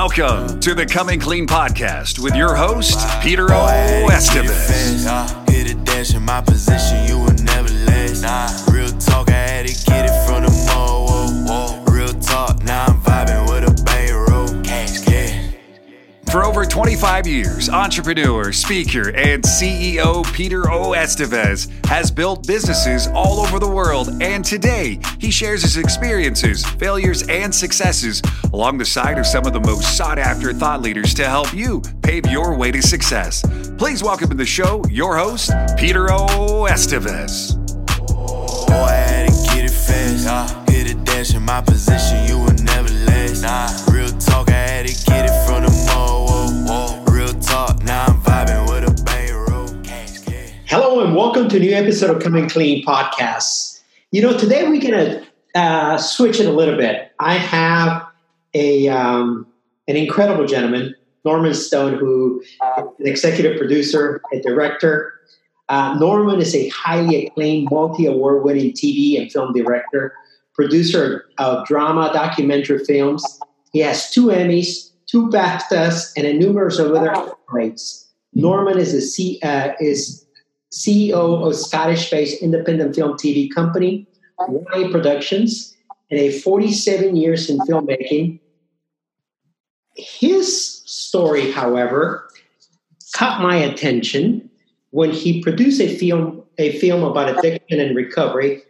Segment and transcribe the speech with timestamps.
[0.00, 4.06] Welcome to the Coming Clean podcast with your host, Peter O.
[5.46, 8.69] Hit a dash in my position, you will never last.
[16.30, 20.92] For over 25 years, entrepreneur, speaker, and CEO Peter O.
[20.92, 27.26] Estevez has built businesses all over the world, and today he shares his experiences, failures,
[27.28, 28.22] and successes
[28.52, 31.82] along the side of some of the most sought after thought leaders to help you
[32.02, 33.42] pave your way to success.
[33.76, 36.68] Please welcome to the show your host, Peter O.
[36.70, 37.56] Estevez.
[38.68, 40.26] Boy, I had to get it fast.
[40.26, 40.64] Nah.
[40.70, 43.42] Hit a dash in my position, you will never last.
[43.42, 43.92] Nah.
[43.92, 45.39] Real talk, I had to get it from
[50.70, 53.80] Hello and welcome to a new episode of Coming Clean podcast.
[54.12, 57.10] You know, today we're going to uh, switch it a little bit.
[57.18, 58.06] I have
[58.54, 59.48] a um,
[59.88, 62.48] an incredible gentleman, Norman Stone, who is
[63.00, 65.12] an executive producer, a director.
[65.68, 70.14] Uh, Norman is a highly acclaimed, multi award winning TV and film director,
[70.54, 73.40] producer of drama, documentary films.
[73.72, 78.04] He has two Emmys, two BAFTAs, and a numerous of other accolades.
[78.34, 80.26] Norman is a C, uh, is
[80.72, 84.06] CEO of Scottish-based independent film TV company,
[84.48, 85.76] Y Productions,
[86.10, 88.40] and a 47 years in filmmaking.
[89.96, 92.28] His story, however,
[93.14, 94.48] caught my attention
[94.90, 98.62] when he produced a film, a film about addiction and recovery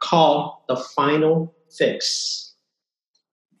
[0.00, 2.52] called The Final Fix.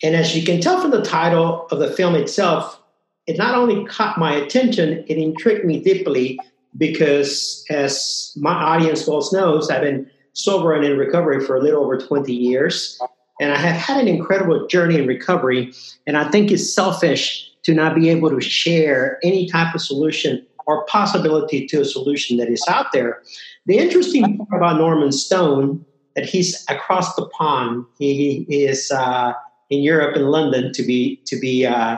[0.02, 2.80] And as you can tell from the title of the film itself,
[3.26, 6.40] it not only caught my attention, it intrigued me deeply
[6.76, 11.84] because, as my audience well knows, I've been sober and in recovery for a little
[11.84, 12.98] over 20 years.
[13.40, 15.72] And I have had an incredible journey in recovery.
[16.06, 20.44] And I think it's selfish to not be able to share any type of solution
[20.66, 23.22] or possibility to a solution that is out there.
[23.66, 27.84] The interesting part about Norman Stone that he's across the pond.
[27.98, 29.32] He, he is uh,
[29.70, 31.96] in Europe in London to be to be uh,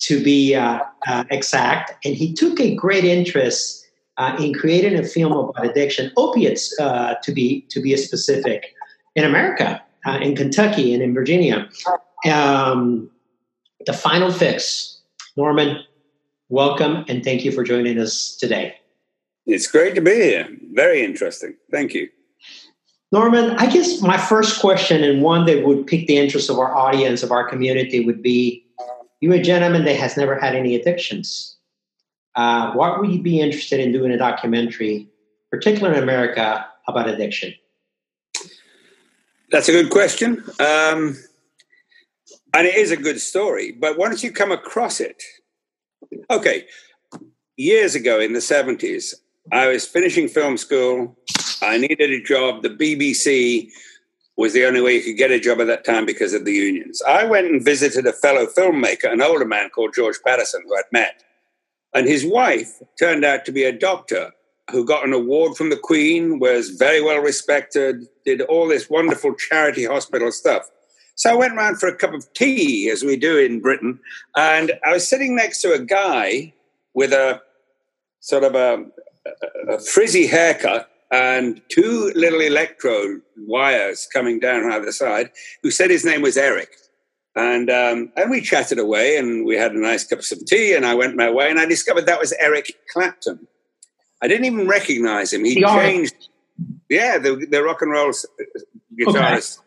[0.00, 3.83] to be uh, uh exact, and he took a great interest
[4.16, 8.74] uh, in creating a film about addiction, opiates uh, to be to be specific,
[9.14, 11.68] in America, uh, in Kentucky, and in Virginia.
[12.30, 13.10] Um,
[13.86, 15.00] the final fix,
[15.36, 15.82] Norman.
[16.50, 18.76] Welcome and thank you for joining us today.
[19.46, 20.48] It's great to be here.
[20.72, 21.56] Very interesting.
[21.70, 22.08] Thank you.
[23.12, 26.74] Norman, I guess my first question, and one that would pique the interest of our
[26.74, 28.64] audience, of our community, would be
[29.20, 31.53] you a gentleman that has never had any addictions
[32.36, 35.08] uh, why would you be interested in doing a documentary,
[35.50, 37.54] particularly in America, about addiction?
[39.50, 40.42] That's a good question.
[40.58, 41.16] Um,
[42.54, 43.72] and it is a good story.
[43.72, 45.22] But once you come across it,
[46.30, 46.66] okay,
[47.56, 49.14] years ago in the 70s,
[49.52, 51.16] I was finishing film school.
[51.62, 52.62] I needed a job.
[52.62, 53.70] The BBC
[54.36, 56.52] was the only way you could get a job at that time because of the
[56.52, 57.00] unions.
[57.06, 60.84] I went and visited a fellow filmmaker, an older man called George Patterson, who I'd
[60.90, 61.22] met.
[61.94, 64.32] And his wife turned out to be a doctor
[64.70, 69.34] who got an award from the Queen, was very well respected, did all this wonderful
[69.34, 70.68] charity hospital stuff.
[71.16, 74.00] So I went around for a cup of tea, as we do in Britain,
[74.36, 76.52] and I was sitting next to a guy
[76.94, 77.40] with a
[78.20, 78.84] sort of a,
[79.68, 85.30] a frizzy haircut and two little electrode wires coming down either side,
[85.62, 86.70] who said his name was Eric.
[87.36, 90.86] And um, and we chatted away, and we had a nice cup of tea, and
[90.86, 93.48] I went my way, and I discovered that was Eric Clapton.
[94.22, 95.44] I didn't even recognize him.
[95.44, 96.28] He changed,
[96.88, 98.12] yeah, the, the rock and roll
[98.98, 99.58] guitarist,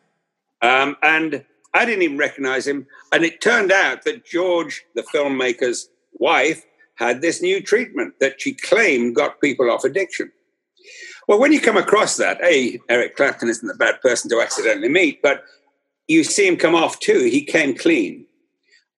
[0.64, 0.70] okay.
[0.70, 2.88] um, and I didn't even recognize him.
[3.12, 8.54] And it turned out that George, the filmmaker's wife, had this new treatment that she
[8.54, 10.32] claimed got people off addiction.
[11.28, 14.90] Well, when you come across that, a Eric Clapton isn't a bad person to accidentally
[14.90, 15.44] meet, but
[16.08, 17.20] you see him come off too.
[17.20, 18.26] He came clean.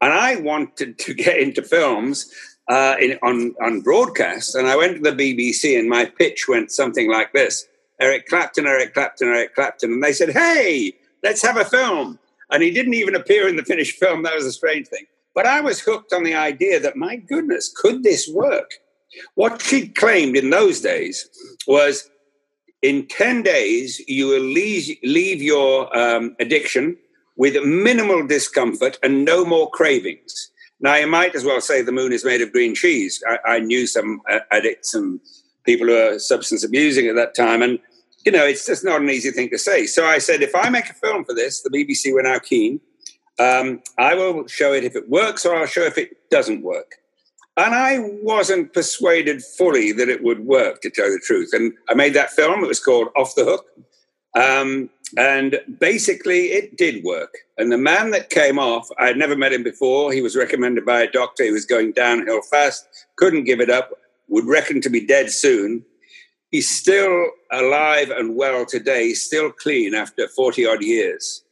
[0.02, 2.32] And I wanted to get into films
[2.70, 4.56] uh, in, on, on broadcast.
[4.56, 7.68] And I went to the BBC and my pitch went something like this
[8.00, 9.94] Eric Clapton, Eric Clapton, Eric Clapton.
[9.94, 12.20] And they said, hey, let's have a film.
[12.52, 14.24] And he didn't even appear in the finished film.
[14.24, 15.06] That was a strange thing.
[15.36, 18.72] But I was hooked on the idea that, my goodness, could this work?
[19.36, 21.30] What she claimed in those days
[21.68, 22.10] was
[22.82, 26.98] in 10 days, you will leave, leave your um, addiction
[27.36, 30.52] with minimal discomfort and no more cravings.
[30.82, 33.22] Now, you might as well say the moon is made of green cheese.
[33.28, 35.20] I, I knew some uh, addicts and
[35.66, 37.62] people who were substance abusing at that time.
[37.62, 37.80] And,
[38.26, 39.86] you know, it's just not an easy thing to say.
[39.86, 42.80] So I said, if I make a film for this, the BBC were now keen.
[43.40, 46.99] Um, I will show it if it works, or I'll show if it doesn't work.
[47.60, 51.50] And I wasn't persuaded fully that it would work, to tell the truth.
[51.52, 52.64] And I made that film.
[52.64, 53.66] It was called Off the Hook.
[54.34, 57.40] Um, and basically, it did work.
[57.58, 60.14] And the man that came off, I had never met him before.
[60.14, 61.44] He was recommended by a doctor.
[61.44, 63.92] He was going downhill fast, couldn't give it up,
[64.30, 65.84] would reckon to be dead soon.
[66.52, 71.44] He's still alive and well today, still clean after 40 odd years,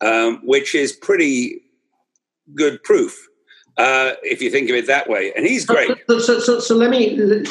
[0.00, 1.60] um, which is pretty
[2.56, 3.28] good proof
[3.76, 5.32] uh, if you think of it that way.
[5.36, 5.90] And he's great.
[6.08, 7.44] So, so, so, so let me.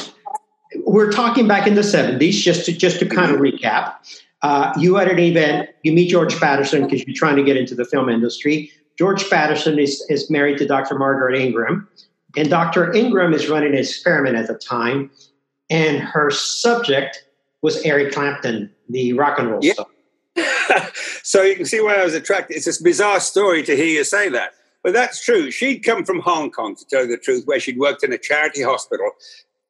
[0.86, 3.96] We're talking back in the '70s, just to just to kind of recap.
[4.42, 7.76] Uh, you at an event, you meet George Patterson because you're trying to get into
[7.76, 8.72] the film industry.
[8.98, 10.98] George Patterson is, is married to Dr.
[10.98, 11.88] Margaret Ingram,
[12.36, 12.92] and Dr.
[12.94, 15.12] Ingram is running an experiment at the time,
[15.70, 17.24] and her subject
[17.62, 19.74] was Eric Clapton, the rock and roll yeah.
[19.74, 19.88] star.
[21.24, 22.58] so you can see why I was attracted.
[22.58, 24.54] It's a bizarre story to hear you say that.
[24.84, 25.52] But that's true.
[25.52, 28.18] She'd come from Hong Kong, to tell you the truth, where she'd worked in a
[28.18, 29.12] charity hospital.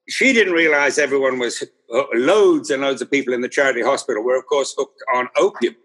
[0.07, 1.63] She didn't realize everyone was
[1.93, 5.27] uh, loads and loads of people in the charity hospital were, of course, hooked on
[5.37, 5.75] opium.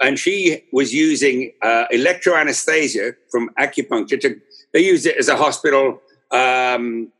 [0.00, 4.40] And she was using uh, electroanesthesia from acupuncture to,
[4.72, 7.10] they used it as a hospital, um,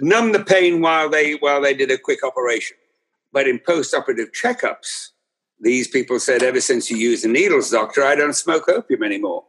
[0.00, 2.76] numb the pain while they, while they did a quick operation.
[3.32, 5.08] But in post operative checkups,
[5.60, 9.44] these people said, ever since you used the needles, doctor, I don't smoke opium anymore.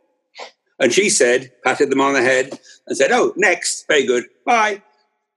[0.79, 3.85] And she said, patted them on the head and said, Oh, next.
[3.87, 4.25] Very good.
[4.45, 4.81] Bye.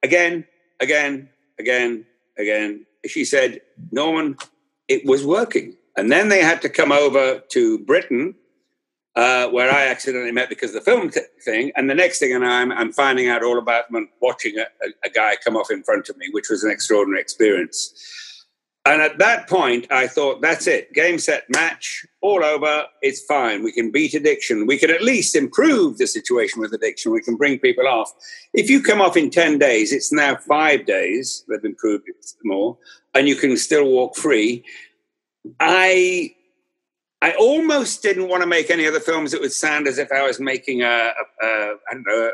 [0.03, 0.47] Again,
[0.81, 1.29] again,
[1.59, 2.07] again,
[2.39, 2.87] again.
[3.07, 3.61] She said,
[3.93, 4.37] Norman,
[4.89, 5.77] it was working.
[5.97, 8.35] And then they had to come over to Britain,
[9.15, 11.73] uh, where I accidentally met because of the film t- thing.
[11.77, 14.63] And the next thing, and I'm, I'm finding out all about them and watching a,
[14.85, 17.95] a, a guy come off in front of me, which was an extraordinary experience.
[18.87, 20.93] And at that point, I thought, that's it.
[20.93, 22.85] Game, set, match, all over.
[23.03, 23.65] It's fine.
[23.65, 24.65] We can beat addiction.
[24.65, 27.11] We can at least improve the situation with addiction.
[27.11, 28.13] We can bring people off.
[28.55, 31.45] If you come off in 10 days, it's now five days.
[31.49, 32.79] They've improved it more.
[33.13, 34.65] And you can still walk free.
[35.59, 36.33] I.
[37.23, 40.23] I almost didn't want to make any other films that would sound as if I
[40.23, 42.31] was making a, a, a I don't know,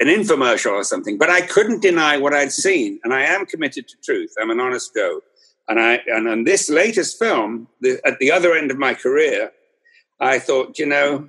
[0.00, 2.98] an infomercial or something, but I couldn't deny what I'd seen.
[3.04, 4.34] And I am committed to truth.
[4.38, 5.22] I'm an honest goat.
[5.68, 9.52] And I and on this latest film, the, at the other end of my career,
[10.18, 11.28] I thought, you know,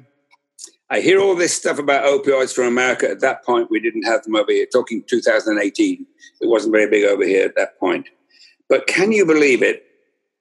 [0.89, 3.10] I hear all this stuff about opioids from America.
[3.10, 4.66] At that point, we didn't have them over here.
[4.66, 6.06] Talking 2018,
[6.42, 8.07] it wasn't very big over here at that point.
[8.68, 9.86] But can you believe it?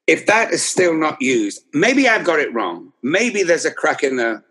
[0.06, 2.92] If that is still not used, maybe I've got it wrong.
[3.02, 4.42] Maybe there's a crack in the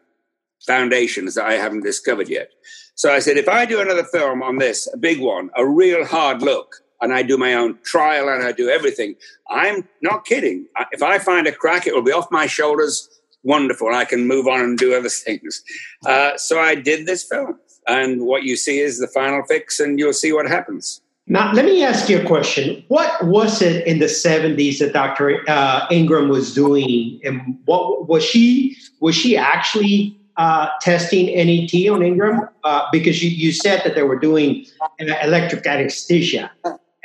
[0.65, 2.51] foundations that I haven't discovered yet.
[2.95, 6.05] So I said, if I do another film on this, a big one, a real
[6.05, 9.15] hard look, and I do my own trial and I do everything.
[9.49, 10.67] I'm not kidding.
[10.91, 13.09] If I find a crack, it will be off my shoulders.
[13.43, 13.93] Wonderful.
[13.93, 15.63] I can move on and do other things.
[16.05, 17.57] Uh, so I did this film.
[17.87, 21.01] And what you see is the final fix, and you'll see what happens.
[21.25, 22.83] Now, let me ask you a question.
[22.87, 25.43] What was it in the 70s that Dr.
[25.47, 27.19] Uh, Ingram was doing?
[27.23, 32.49] And what was she was she actually uh, testing NET on Ingram?
[32.63, 34.65] Uh, because you, you said that they were doing
[34.99, 36.51] electric anesthesia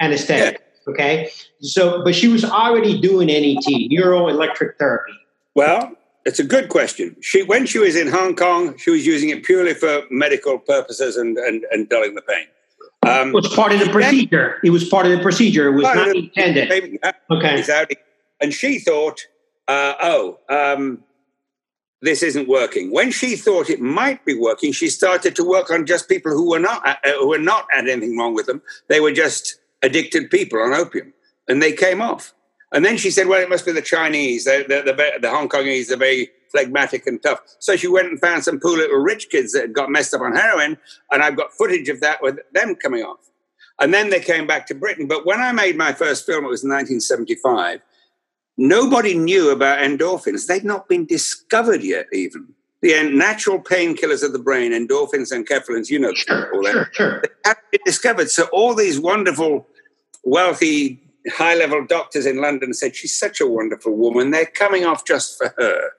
[0.04, 0.60] anesthetic.
[0.86, 0.92] Yeah.
[0.92, 1.30] Okay.
[1.60, 5.12] So, but she was already doing NET, neuroelectric therapy.
[5.54, 7.16] Well, it's a good question.
[7.20, 11.16] She, when she was in Hong Kong, she was using it purely for medical purposes
[11.16, 12.46] and, and, and dulling the pain.
[13.06, 14.60] Um, it was part of the procedure.
[14.64, 15.68] It was part of the procedure.
[15.68, 16.98] It was not the, intended.
[17.30, 17.62] Okay.
[18.40, 19.20] And she thought,
[19.68, 21.04] uh, oh, um,
[22.00, 22.92] this isn't working.
[22.92, 26.50] When she thought it might be working, she started to work on just people who
[26.50, 28.62] were not uh, who were not had anything wrong with them.
[28.88, 31.12] They were just addicted people on opium,
[31.48, 32.34] and they came off.
[32.72, 35.48] And then she said, "Well, it must be the Chinese, the the, the, the Hong
[35.48, 39.28] Kongese, are very phlegmatic and tough." So she went and found some poor little rich
[39.30, 40.78] kids that had got messed up on heroin,
[41.12, 43.20] and I've got footage of that with them coming off.
[43.80, 45.06] And then they came back to Britain.
[45.06, 47.80] But when I made my first film, it was in 1975.
[48.56, 54.38] Nobody knew about endorphins; they'd not been discovered yet, even the natural painkillers of the
[54.38, 56.72] brain, endorphins and enkephalins, you know sure, all that.
[56.72, 57.20] Sure, sure.
[57.22, 58.30] They haven't been discovered.
[58.30, 59.66] So all these wonderful
[60.24, 61.00] wealthy,
[61.32, 64.30] high level doctors in London said, She's such a wonderful woman.
[64.30, 65.90] They're coming off just for her.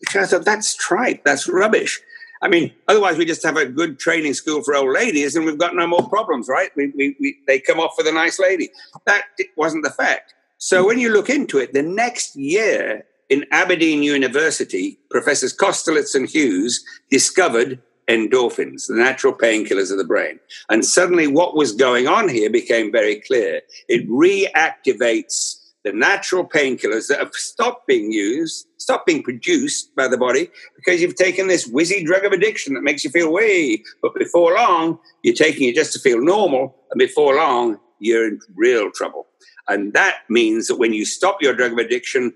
[0.00, 1.24] Which I thought, that's tripe.
[1.24, 2.00] That's rubbish.
[2.42, 5.58] I mean, otherwise, we just have a good training school for old ladies and we've
[5.58, 6.70] got no more problems, right?
[6.76, 8.70] We, we, we, they come off with a nice lady.
[9.06, 9.24] That
[9.56, 10.34] wasn't the fact.
[10.58, 16.28] So when you look into it, the next year in Aberdeen University, Professors Kosterlitz and
[16.28, 20.38] Hughes discovered endorphins, the natural painkillers of the brain.
[20.68, 23.62] And suddenly, what was going on here became very clear.
[23.88, 30.16] It reactivates the natural painkillers that have stopped being used, stopped being produced by the
[30.16, 33.82] body because you've taken this whizzy drug of addiction that makes you feel way.
[34.00, 38.40] But before long, you're taking it just to feel normal, and before long, you're in
[38.54, 39.26] real trouble.
[39.68, 42.32] And that means that when you stop your drug of addiction,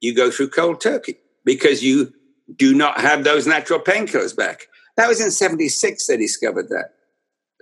[0.00, 2.12] you go through cold turkey because you
[2.56, 4.66] do not have those natural painkillers back.
[4.96, 6.94] That was in 76 they discovered that.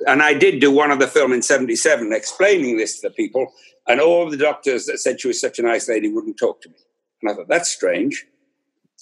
[0.07, 3.53] And I did do one of the film in 77 explaining this to the people,
[3.87, 6.69] and all the doctors that said she was such a nice lady wouldn't talk to
[6.69, 6.77] me.
[7.23, 8.27] And I thought, that's strange.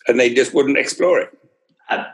[0.09, 1.39] And they just wouldn't explore it.
[1.89, 2.05] Uh,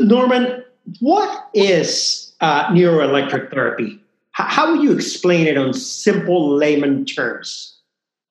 [0.00, 0.64] Norman,
[1.00, 4.00] what is uh, neuroelectric therapy?
[4.38, 7.78] how would you explain it on simple layman terms?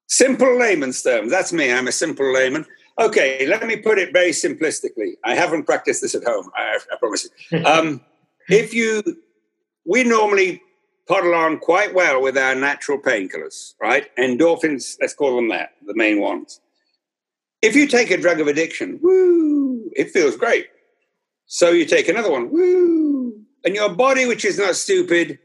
[0.08, 1.32] Simple layman's terms.
[1.32, 1.74] That's me.
[1.74, 2.66] I'm a simple layman.
[3.00, 5.14] Okay, let me put it very simplistically.
[5.24, 6.50] I haven't practiced this at home.
[6.56, 7.60] I, I promise you.
[7.66, 8.02] Um,
[8.48, 9.04] if you,
[9.86, 10.62] we normally
[11.08, 14.16] puddle on quite well with our natural painkillers, right?
[14.18, 16.62] Endorphins, let's call them that, the main ones.
[17.62, 20.68] If you take a drug of addiction, woo, it feels great.
[21.48, 25.40] So you take another one, woo, and your body, which is not stupid,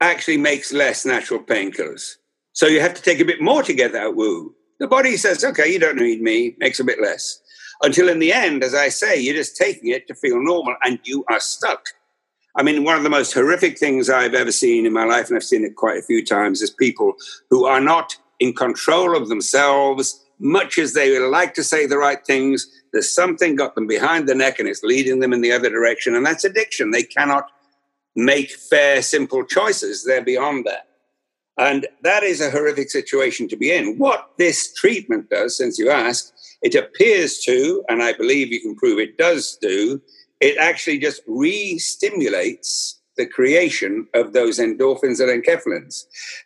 [0.00, 2.16] actually makes less natural painkillers.
[2.52, 4.54] So you have to take a bit more to get that woo.
[4.82, 7.40] The body says, okay, you don't need me, makes a bit less.
[7.82, 10.98] Until in the end, as I say, you're just taking it to feel normal and
[11.04, 11.90] you are stuck.
[12.56, 15.36] I mean, one of the most horrific things I've ever seen in my life, and
[15.36, 17.14] I've seen it quite a few times, is people
[17.48, 21.96] who are not in control of themselves, much as they would like to say the
[21.96, 22.66] right things.
[22.92, 26.16] There's something got them behind the neck and it's leading them in the other direction,
[26.16, 26.90] and that's addiction.
[26.90, 27.44] They cannot
[28.16, 30.04] make fair, simple choices.
[30.04, 30.88] They're beyond that.
[31.58, 33.98] And that is a horrific situation to be in.
[33.98, 36.32] What this treatment does, since you ask,
[36.62, 40.00] it appears to, and I believe you can prove it does do,
[40.40, 46.04] it actually just re stimulates the creation of those endorphins and enkephalins.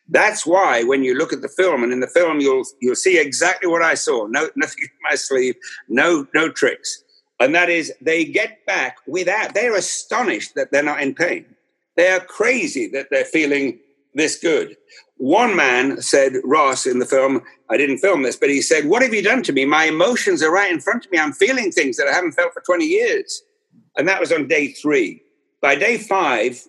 [0.09, 3.19] That's why when you look at the film, and in the film you'll you'll see
[3.19, 4.27] exactly what I saw.
[4.27, 5.55] No nothing in my sleeve,
[5.89, 7.03] no no tricks.
[7.39, 11.47] And that is they get back without they're astonished that they're not in pain.
[11.97, 13.79] They are crazy that they're feeling
[14.17, 14.77] this good.
[15.19, 19.03] One man said, Ross, in the film, I didn't film this, but he said, What
[19.03, 19.65] have you done to me?
[19.65, 21.19] My emotions are right in front of me.
[21.19, 23.43] I'm feeling things that I haven't felt for 20 years.
[23.97, 25.23] And that was on day three.
[25.63, 26.63] By day five,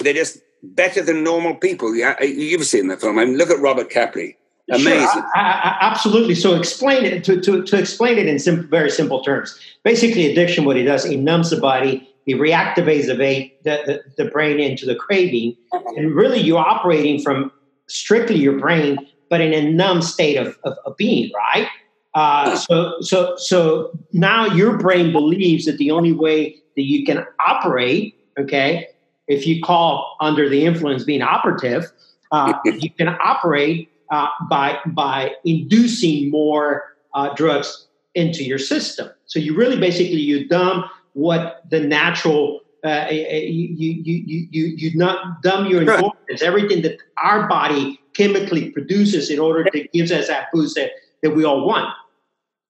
[0.00, 1.94] they're just better than normal people.
[1.94, 3.18] You've seen the film.
[3.18, 4.36] I mean, look at Robert Capri.
[4.70, 5.08] Amazing.
[5.08, 6.34] Sure, I, I, absolutely.
[6.34, 9.58] So explain it to, to, to explain it in sim- very simple terms.
[9.82, 14.60] Basically, addiction, what it does, it numbs the body he reactivates the, the, the, brain
[14.60, 15.56] into the craving.
[15.96, 17.50] And really, you're operating from
[17.88, 18.98] strictly your brain,
[19.28, 21.68] but in a numb state of, of, of being, right?
[22.14, 27.24] Uh, so, so, so now your brain believes that the only way that you can
[27.46, 28.88] operate, okay,
[29.28, 31.90] if you call under the influence being operative,
[32.30, 39.08] uh, you can operate uh, by by inducing more uh, drugs into your system.
[39.26, 44.98] So you really basically you dumb what the natural uh, you, you, you, you, you
[44.98, 50.26] not dumb your endorphins, everything that our body chemically produces in order to give us
[50.26, 50.90] that boost that,
[51.22, 51.94] that we all want.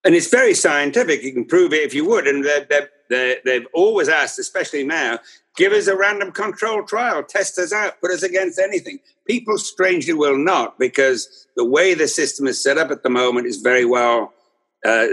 [0.04, 1.22] And it's very scientific.
[1.22, 2.26] You can prove it if you would.
[2.26, 5.18] And they're, they're, they've always asked, especially now,
[5.56, 8.98] give us a random control trial, test us out, put us against anything.
[9.26, 13.46] People strangely will not because the way the system is set up at the moment
[13.46, 14.32] is very well
[14.84, 15.06] uh,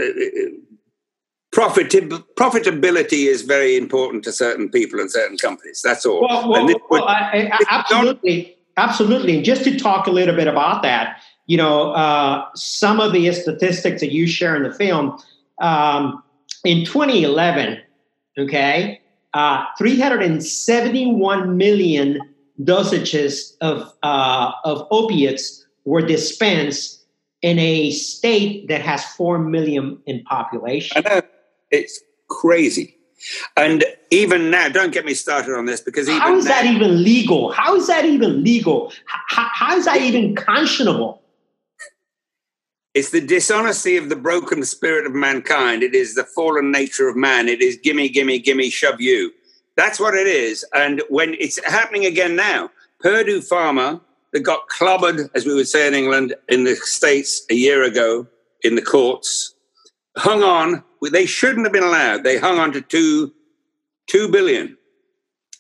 [1.52, 5.82] Profitab- profitability is very important to certain people and certain companies.
[5.84, 6.22] That's all.
[6.22, 9.38] Well, well, would, I, I, absolutely, absolutely.
[9.38, 13.32] And just to talk a little bit about that, you know, uh, some of the
[13.34, 15.18] statistics that you share in the film
[15.60, 16.22] um,
[16.64, 17.80] in 2011,
[18.38, 19.02] okay,
[19.34, 22.20] uh, 371 million
[22.62, 27.04] dosages of uh, of opiates were dispensed
[27.42, 31.02] in a state that has four million in population.
[31.72, 32.96] It's crazy.
[33.58, 37.04] And even now, don't get me started on this because how is now, that even
[37.04, 37.52] legal?
[37.52, 38.94] How is that even legal?
[39.06, 41.20] How, how is that even conscionable?
[42.94, 45.84] It's the dishonesty of the broken spirit of mankind.
[45.84, 47.48] It is the fallen nature of man.
[47.48, 49.32] It is gimme, gimme, gimme, shove you.
[49.76, 50.66] That's what it is.
[50.74, 54.02] And when it's happening again now, Purdue Pharma
[54.34, 58.28] that got clobbered, as we would say in England, in the States a year ago
[58.64, 59.54] in the courts,
[60.18, 62.24] hung on they shouldn't have been allowed.
[62.24, 63.34] They hung on to two,
[64.08, 64.78] two billion.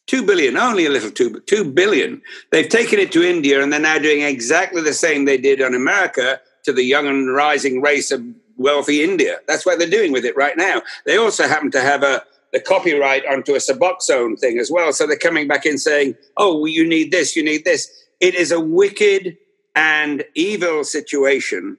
[0.07, 2.21] Two billion, only a little two, two billion.
[2.51, 5.75] They've taken it to India and they're now doing exactly the same they did on
[5.75, 8.23] America to the young and rising race of
[8.57, 9.37] wealthy India.
[9.47, 10.81] That's what they're doing with it right now.
[11.05, 14.91] They also happen to have a the copyright onto a Suboxone thing as well.
[14.91, 17.89] So they're coming back in saying, oh, well, you need this, you need this.
[18.19, 19.37] It is a wicked
[19.75, 21.77] and evil situation,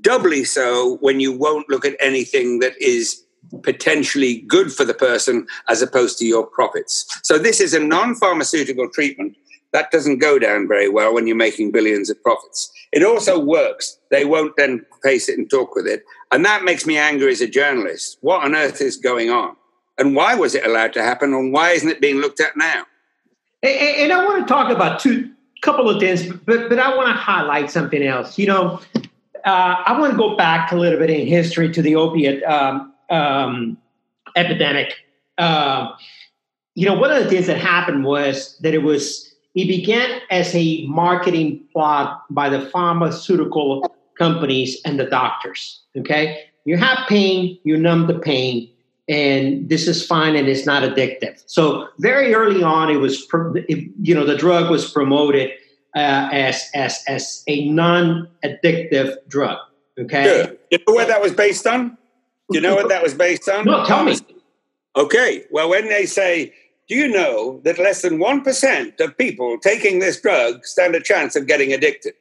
[0.00, 3.22] doubly so when you won't look at anything that is
[3.62, 7.06] potentially good for the person as opposed to your profits.
[7.22, 9.36] So this is a non-pharmaceutical treatment
[9.72, 12.70] that doesn't go down very well when you're making billions of profits.
[12.92, 13.98] It also works.
[14.10, 16.04] They won't then face it and talk with it.
[16.32, 18.18] And that makes me angry as a journalist.
[18.20, 19.56] What on earth is going on?
[19.98, 21.34] And why was it allowed to happen?
[21.34, 22.84] And why isn't it being looked at now?
[23.62, 25.30] And, I want to talk about two
[25.60, 28.38] couple of things, but but I want to highlight something else.
[28.38, 28.80] You know,
[29.44, 32.92] uh, I want to go back a little bit in history to the opiate um,
[33.10, 33.78] um,
[34.36, 34.94] epidemic.
[35.36, 35.92] Uh,
[36.74, 40.54] you know, one of the things that happened was that it was it began as
[40.54, 45.82] a marketing plot by the pharmaceutical companies and the doctors.
[45.96, 48.70] Okay, you have pain, you numb the pain,
[49.08, 51.42] and this is fine and it's not addictive.
[51.46, 53.26] So very early on, it was
[53.66, 55.50] you know the drug was promoted
[55.94, 59.58] uh, as as as a non-addictive drug.
[59.98, 60.58] Okay, Good.
[60.70, 61.96] you know what that was based on?
[62.50, 63.64] You know what that was based on?
[63.64, 64.16] No, tell me.
[64.96, 66.52] Okay, well, when they say
[66.88, 71.36] do you know that less than 1% of people taking this drug stand a chance
[71.36, 72.14] of getting addicted?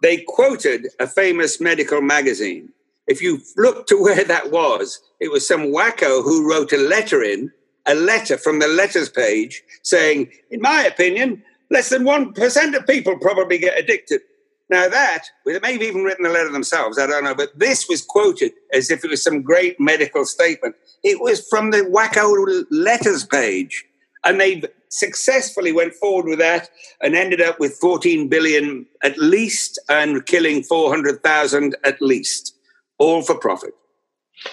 [0.00, 2.70] They quoted a famous medical magazine.
[3.06, 7.22] If you look to where that was, it was some wacko who wrote a letter
[7.22, 7.52] in,
[7.84, 13.18] a letter from the letters page saying, in my opinion, less than 1% of people
[13.18, 14.20] probably get addicted.
[14.68, 17.88] Now, that, they may have even written the letter themselves, I don't know, but this
[17.88, 20.74] was quoted as if it was some great medical statement.
[21.04, 23.84] It was from the wacko letters page
[24.24, 26.68] and they successfully went forward with that
[27.00, 32.54] and ended up with 14 billion at least and killing 400,000 at least,
[32.98, 33.72] all for profit.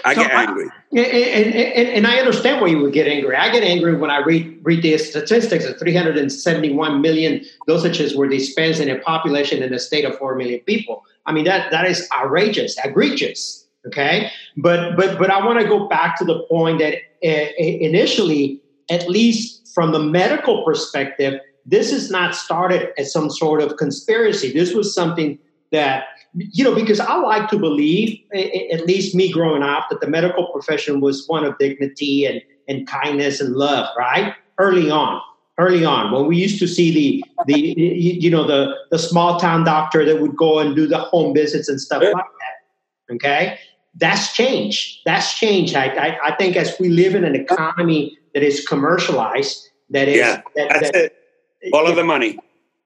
[0.06, 0.70] I so get angry.
[0.94, 3.36] I, and, and, and, I understand why you would get angry.
[3.36, 8.80] I get angry when I read read the statistics of 371 million dosages were dispensed
[8.80, 11.04] in a population in a state of 4 million people.
[11.26, 13.68] I mean, that that is outrageous, egregious.
[13.86, 14.32] Okay.
[14.56, 19.10] But but but I want to go back to the point that uh, initially, at
[19.10, 24.52] least from the medical perspective, this is not started as some sort of conspiracy.
[24.52, 25.40] This was something
[25.72, 30.08] that, you know, because I like to believe, at least me growing up, that the
[30.08, 34.34] medical profession was one of dignity and, and kindness and love, right?
[34.58, 35.22] Early on.
[35.60, 39.64] Early on, when we used to see the the you know the the small town
[39.64, 43.14] doctor that would go and do the home visits and stuff like that.
[43.14, 43.60] Okay,
[43.94, 45.02] that's changed.
[45.06, 45.76] That's changed.
[45.76, 49.70] I, I, I think as we live in an economy that is commercialized.
[49.90, 51.14] That is, yeah, that, that's that,
[51.62, 51.72] it.
[51.72, 52.40] Follow yeah, the money.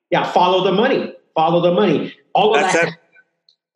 [0.09, 1.13] Yeah, follow the money.
[1.35, 2.13] Follow the money.
[2.33, 2.97] All of that's that.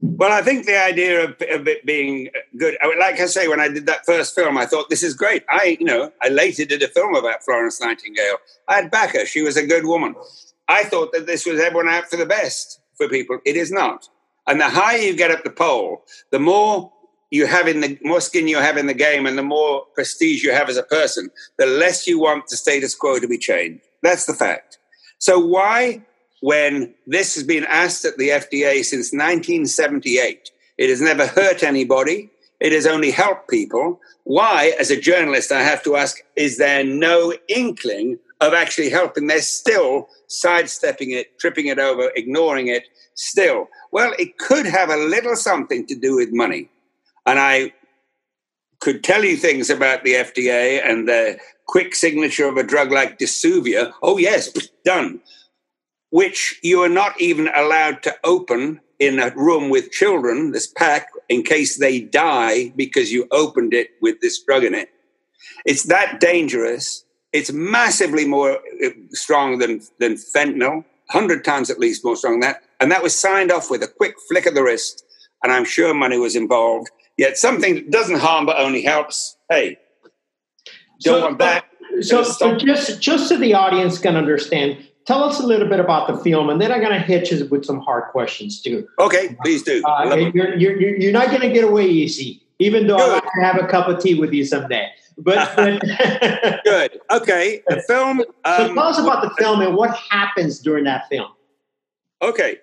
[0.04, 3.68] Well, I think the idea of, of, it being good, like I say, when I
[3.68, 5.44] did that first film, I thought this is great.
[5.48, 8.38] I, you know, I later did a film about Florence Nightingale.
[8.68, 10.16] I had Backer; she was a good woman.
[10.68, 13.40] I thought that this was everyone out for the best for people.
[13.46, 14.10] It is not.
[14.48, 16.92] And the higher you get up the pole, the more
[17.30, 20.44] you have in the more skin you have in the game and the more prestige
[20.44, 23.84] you have as a person, the less you want the status quo to be changed.
[24.02, 24.80] That's the fact.
[25.20, 26.02] So why,
[26.42, 32.30] when this has been asked at the FDA since 1978, it has never hurt anybody,
[32.60, 34.00] it has only helped people.
[34.24, 39.28] Why, as a journalist, I have to ask, is there no inkling of actually helping?
[39.28, 42.84] They're still sidestepping it, tripping it over, ignoring it,
[43.16, 43.68] still.
[43.92, 46.70] Well, it could have a little something to do with money.
[47.26, 47.74] And I
[48.80, 53.20] could tell you things about the FDA and the quick signature of a drug like
[53.20, 53.94] Dsuvia.
[54.02, 54.52] Oh, yes,
[54.86, 55.22] done.
[56.12, 61.10] Which you are not even allowed to open in a room with children, this pack,
[61.28, 64.89] in case they die because you opened it with this drug in it.
[65.65, 67.04] It's that dangerous.
[67.34, 72.52] It's massively more uh, strong than, than fentanyl, 100 times at least more strong than
[72.52, 72.63] that.
[72.80, 75.06] And that was signed off with a quick flick of the wrist.
[75.43, 76.91] And I'm sure money was involved.
[77.17, 79.38] Yet something that doesn't harm but only helps.
[79.50, 79.78] Hey,
[81.04, 81.65] don't so, want that.
[82.02, 86.08] So, so just just so the audience can understand, tell us a little bit about
[86.08, 88.88] the film, and then I'm going to hit you with some hard questions too.
[88.97, 89.84] Okay, please do.
[89.86, 93.17] Uh, you're, you're, you're not going to get away easy, even though Good.
[93.17, 94.89] I to have a cup of tea with you someday.
[95.17, 97.00] But, but Good.
[97.12, 98.21] Okay, the film.
[98.45, 101.30] Um, so tell us about the film and what happens during that film.
[102.21, 102.60] Okay,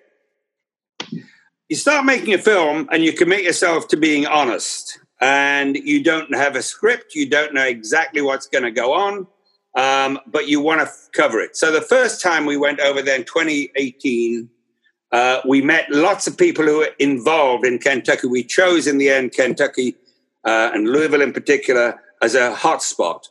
[1.67, 6.33] you start making a film and you commit yourself to being honest and you don't
[6.33, 9.27] have a script you don't know exactly what's going to go on
[9.79, 11.55] um, but you want to f- cover it.
[11.55, 14.49] So the first time we went over there in 2018
[15.11, 18.27] uh, we met lots of people who were involved in kentucky.
[18.27, 19.95] We chose in the end kentucky
[20.45, 23.23] uh, and louisville in particular as a hotspot.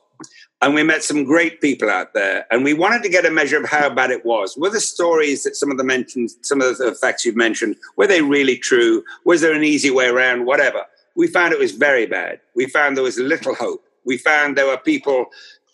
[0.61, 2.45] And we met some great people out there.
[2.51, 4.57] And we wanted to get a measure of how bad it was.
[4.57, 8.09] Were the stories that some of the mentioned some of the facts you've mentioned were
[8.09, 9.05] they really true?
[9.25, 10.47] Was there an easy way around?
[10.47, 10.85] Whatever.
[11.15, 12.41] We found it was very bad.
[12.57, 13.85] We found there was little hope.
[14.05, 15.27] We found there were people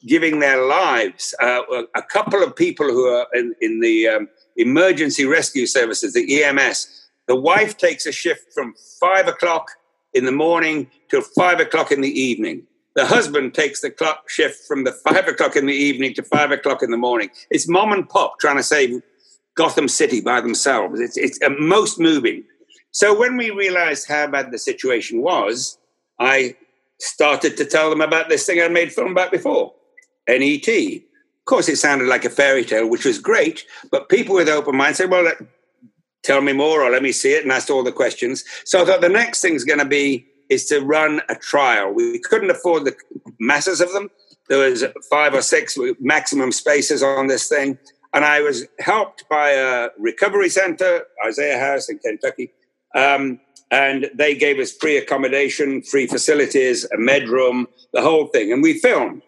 [0.07, 1.63] giving their lives uh,
[1.95, 7.09] a couple of people who are in, in the um, emergency rescue services the ems
[7.27, 9.71] the wife takes a shift from five o'clock
[10.13, 14.67] in the morning till five o'clock in the evening the husband takes the clock shift
[14.67, 17.29] from the five o'clock in the evening to five o'clock in the morning.
[17.51, 19.03] It's mom and pop trying to save
[19.57, 21.01] Gotham City by themselves.
[21.01, 22.45] It's, it's most moving.
[22.93, 25.77] So when we realized how bad the situation was,
[26.21, 26.55] I
[27.01, 29.75] started to tell them about this thing I made film about before,
[30.29, 30.69] NET.
[30.69, 34.77] Of course, it sounded like a fairy tale, which was great, but people with open
[34.77, 35.31] minds said, well,
[36.23, 38.45] tell me more or let me see it, and asked all the questions.
[38.65, 41.93] So I thought the next thing's going to be is to run a trial.
[41.93, 42.97] We couldn't afford the
[43.39, 44.11] masses of them.
[44.49, 47.79] There was five or six maximum spaces on this thing.
[48.13, 52.53] And I was helped by a recovery center, Isaiah House in Kentucky.
[52.95, 58.53] Um, and they gave us free accommodation, free facilities, a med room, the whole thing.
[58.53, 59.23] And we filmed.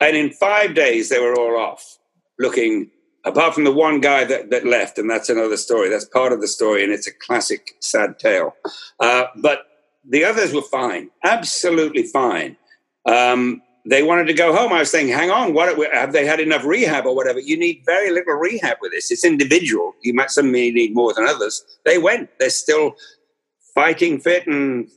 [0.00, 1.98] And in five days, they were all off,
[2.38, 2.90] looking,
[3.24, 4.98] apart from the one guy that, that left.
[4.98, 5.88] And that's another story.
[5.88, 6.84] That's part of the story.
[6.84, 8.54] And it's a classic sad tale.
[9.00, 9.66] Uh, but
[10.08, 12.56] the others were fine, absolutely fine.
[13.06, 14.72] Um, they wanted to go home.
[14.72, 17.40] I was saying, hang on, what have they had enough rehab or whatever?
[17.40, 19.10] You need very little rehab with this.
[19.10, 19.94] It's individual.
[20.02, 21.64] You might some may need more than others.
[21.84, 22.28] They went.
[22.38, 22.96] They're still
[23.74, 24.90] fighting fit and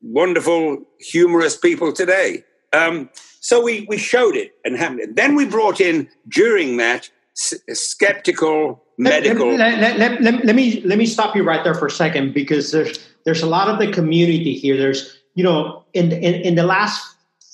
[0.00, 2.44] wonderful, humorous people today.
[2.72, 3.10] Um,
[3.46, 5.14] so we we showed it and happened.
[5.14, 9.54] Then we brought in during that skeptical medical.
[9.54, 12.34] Let, let, let, let, let me let me stop you right there for a second
[12.34, 14.76] because there's there's a lot of the community here.
[14.76, 17.00] There's, you know, in, in, in the last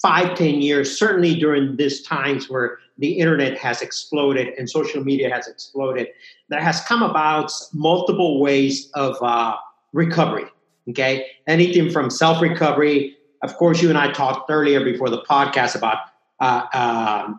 [0.01, 5.29] five, ten years, certainly during these times where the internet has exploded and social media
[5.29, 6.09] has exploded,
[6.49, 9.57] there has come about multiple ways of uh,
[9.93, 10.47] recovery.
[10.89, 11.27] Okay.
[11.47, 13.15] Anything from self recovery.
[13.43, 15.99] Of course, you and I talked earlier before the podcast about,
[16.41, 17.35] uh, uh,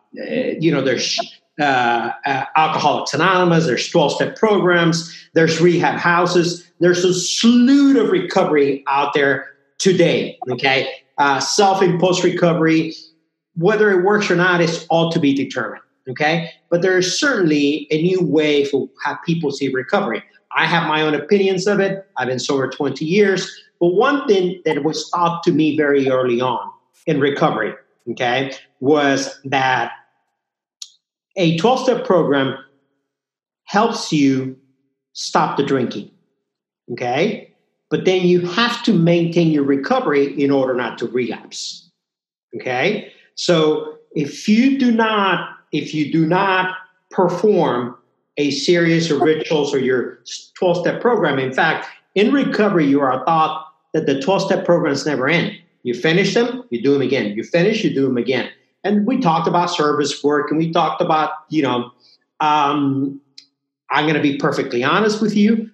[0.59, 1.17] you know, there's
[1.59, 8.09] uh, uh, Alcoholics Anonymous, there's 12 step programs, there's rehab houses, there's a slew of
[8.09, 10.37] recovery out there today.
[10.49, 10.91] Okay.
[11.17, 12.93] Uh, Self imposed recovery,
[13.55, 15.83] whether it works or not, is all to be determined.
[16.09, 16.49] Okay.
[16.69, 20.23] But there is certainly a new way for how people see recovery.
[20.55, 22.05] I have my own opinions of it.
[22.17, 23.49] I've been sober 20 years.
[23.83, 26.71] But one thing that was taught to me very early on
[27.05, 27.73] in recovery,
[28.11, 29.91] okay, was that
[31.35, 32.57] a 12 step program
[33.65, 34.57] helps you
[35.11, 36.09] stop the drinking.
[36.93, 37.53] Okay.
[37.89, 41.89] But then you have to maintain your recovery in order not to relapse.
[42.55, 43.11] Okay.
[43.35, 46.73] So if you do not, if you do not
[47.11, 47.97] perform
[48.37, 50.19] a series of rituals or your
[50.57, 55.05] 12 step program, in fact, in recovery, you are taught that the 12 step programs
[55.05, 55.57] never end.
[55.83, 57.35] You finish them, you do them again.
[57.35, 58.49] You finish, you do them again.
[58.83, 61.91] And we talked about service work and we talked about you know
[62.39, 63.21] um,
[63.89, 65.69] i'm going to be perfectly honest with you.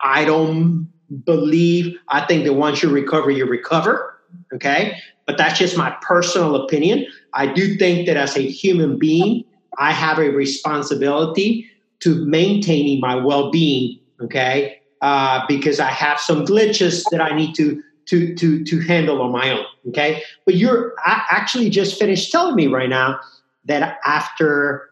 [0.00, 0.88] I don't
[1.24, 4.14] believe i think that once you recover you recover
[4.52, 4.98] okay?
[5.26, 7.06] But that's just my personal opinion.
[7.32, 9.44] I do think that as a human being
[9.78, 11.68] i have a responsibility
[12.00, 17.82] to maintaining my well-being okay uh, because i have some glitches that i need to
[18.06, 19.64] to to to handle on my own.
[19.88, 23.20] Okay, but you're actually just finished telling me right now
[23.64, 24.90] that after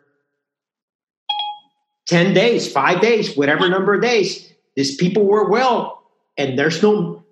[2.07, 6.03] ten days, five days, whatever number of days, these people were well,
[6.37, 7.23] and there's no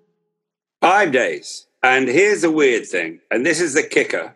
[0.81, 1.67] five days.
[1.83, 4.35] And here's the weird thing, and this is the kicker,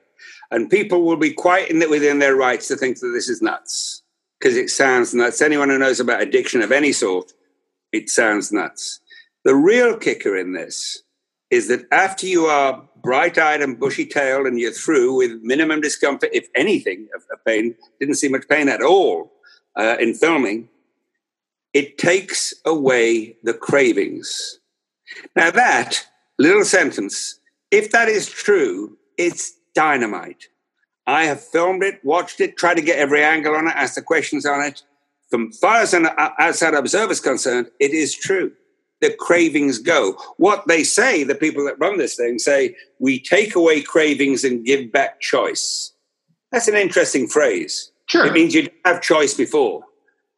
[0.50, 3.42] and people will be quite in the, within their rights to think that this is
[3.42, 4.02] nuts
[4.40, 5.42] because it sounds nuts.
[5.42, 7.34] Anyone who knows about addiction of any sort,
[7.96, 9.00] it sounds nuts.
[9.44, 11.04] The real kicker in this
[11.50, 15.82] is that after you are bright eyed and bushy tailed and you're through with minimum
[15.82, 19.32] discomfort, if anything, of, pain, didn't see much pain at all
[19.76, 20.68] uh, in filming,
[21.74, 24.60] it takes away the cravings.
[25.36, 26.06] Now, that
[26.40, 30.48] little sentence, if that is true, it's dynamite.
[31.06, 34.02] I have filmed it, watched it, tried to get every angle on it, asked the
[34.02, 34.82] questions on it.
[35.36, 38.54] From far as an outside observer is concerned, it is true
[39.02, 40.13] the cravings go.
[40.38, 44.63] What they say, the people that run this thing say, we take away cravings and
[44.63, 45.91] give back choice.
[46.54, 47.91] That's an interesting phrase.
[48.06, 48.26] Sure.
[48.26, 49.84] It means you have choice before.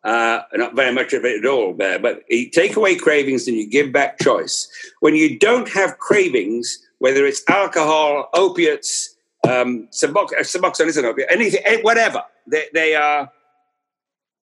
[0.03, 3.55] Uh, not very much of it at all there, but you take away cravings and
[3.55, 4.67] you give back choice.
[5.01, 9.13] When you don't have cravings, whether it's alcohol, opiates,
[9.47, 11.29] Um, Suboxone, Suboxone is an opiate.
[11.31, 12.23] Anything, eh, whatever.
[12.47, 13.31] They, they are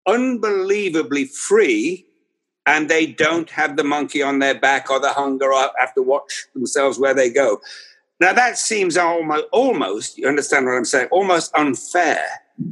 [0.06, 2.06] unbelievably free
[2.66, 6.02] and they don't have the monkey on their back or the hunger or have to
[6.02, 7.60] watch themselves where they go.
[8.20, 12.24] Now that seems almost, almost, you understand what I'm saying, almost unfair.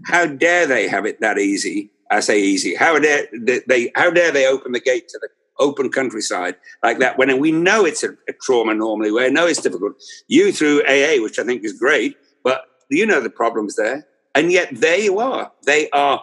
[0.06, 1.90] How dare they have it that easy?
[2.10, 2.74] I say easy.
[2.74, 3.26] How dare
[3.66, 3.90] they?
[3.96, 7.84] How dare they open the gate to the open countryside like that when we know
[7.84, 9.10] it's a, a trauma normally?
[9.10, 9.94] We know it's difficult.
[10.28, 14.52] You through AA, which I think is great, but you know the problems there, and
[14.52, 15.50] yet there you are.
[15.64, 16.22] They are.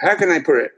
[0.00, 0.72] How can I put it?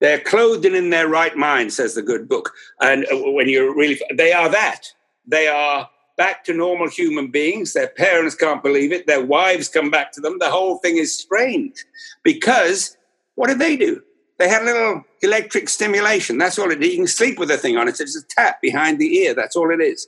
[0.00, 2.52] They're clothed and in their right mind, says the good book.
[2.80, 4.92] And uh, when you're really, they are that.
[5.26, 7.72] They are back to normal human beings.
[7.72, 9.06] Their parents can't believe it.
[9.06, 10.38] Their wives come back to them.
[10.38, 11.84] The whole thing is strange
[12.22, 12.96] because
[13.34, 14.02] what did they do?
[14.38, 16.36] They had a little electric stimulation.
[16.36, 16.90] That's all it is.
[16.90, 17.98] You can sleep with the thing on it.
[18.00, 19.34] It's a tap behind the ear.
[19.34, 20.06] That's all it is.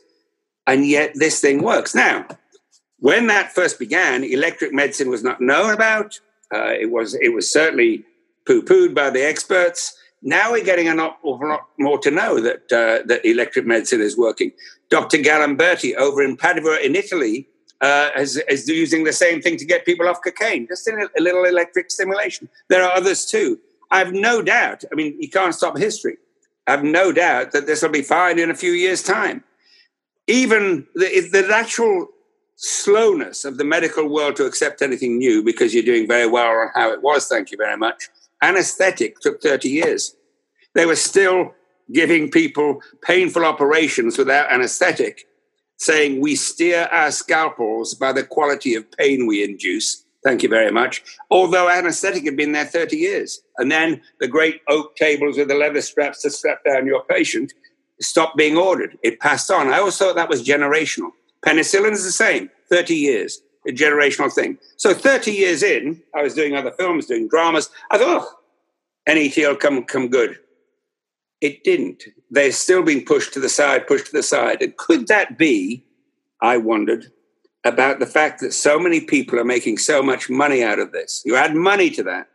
[0.66, 1.94] And yet this thing works.
[1.94, 2.26] Now,
[2.98, 6.20] when that first began, electric medicine was not known about.
[6.54, 8.04] Uh, it was it was certainly
[8.46, 9.96] poo pooed by the experts.
[10.22, 14.52] Now we're getting awful lot more to know that uh, that electric medicine is working.
[14.90, 15.18] Dr.
[15.18, 17.46] Gallimberti over in Padua in Italy
[17.80, 21.06] uh, is, is, using the same thing to get people off cocaine, just in a,
[21.18, 22.48] a little electric stimulation.
[22.68, 23.60] There are others too.
[23.90, 24.82] I have no doubt.
[24.90, 26.16] I mean, you can't stop history.
[26.66, 29.44] I have no doubt that this will be fine in a few years' time.
[30.26, 32.08] Even the, the natural
[32.60, 36.68] slowness of the medical world to accept anything new because you're doing very well on
[36.74, 38.08] how it was, thank you very much,
[38.42, 40.16] Anesthetic took 30 years.
[40.74, 41.54] They were still
[41.92, 45.24] giving people painful operations without anesthetic,
[45.78, 50.04] saying we steer our scalpels by the quality of pain we induce.
[50.24, 51.02] Thank you very much.
[51.30, 53.40] Although anesthetic had been there 30 years.
[53.56, 57.54] And then the great oak tables with the leather straps to strap down your patient
[58.00, 58.98] stopped being ordered.
[59.02, 59.68] It passed on.
[59.68, 61.10] I always thought that was generational.
[61.46, 64.58] Penicillin is the same, 30 years a generational thing.
[64.76, 67.70] So 30 years in, I was doing other films, doing dramas.
[67.90, 68.34] I thought, oh,
[69.06, 70.38] NET will come, come good.
[71.40, 72.04] It didn't.
[72.30, 74.62] They're still being pushed to the side, pushed to the side.
[74.62, 75.84] And could that be,
[76.40, 77.12] I wondered,
[77.64, 81.22] about the fact that so many people are making so much money out of this?
[81.24, 82.28] You add money to that,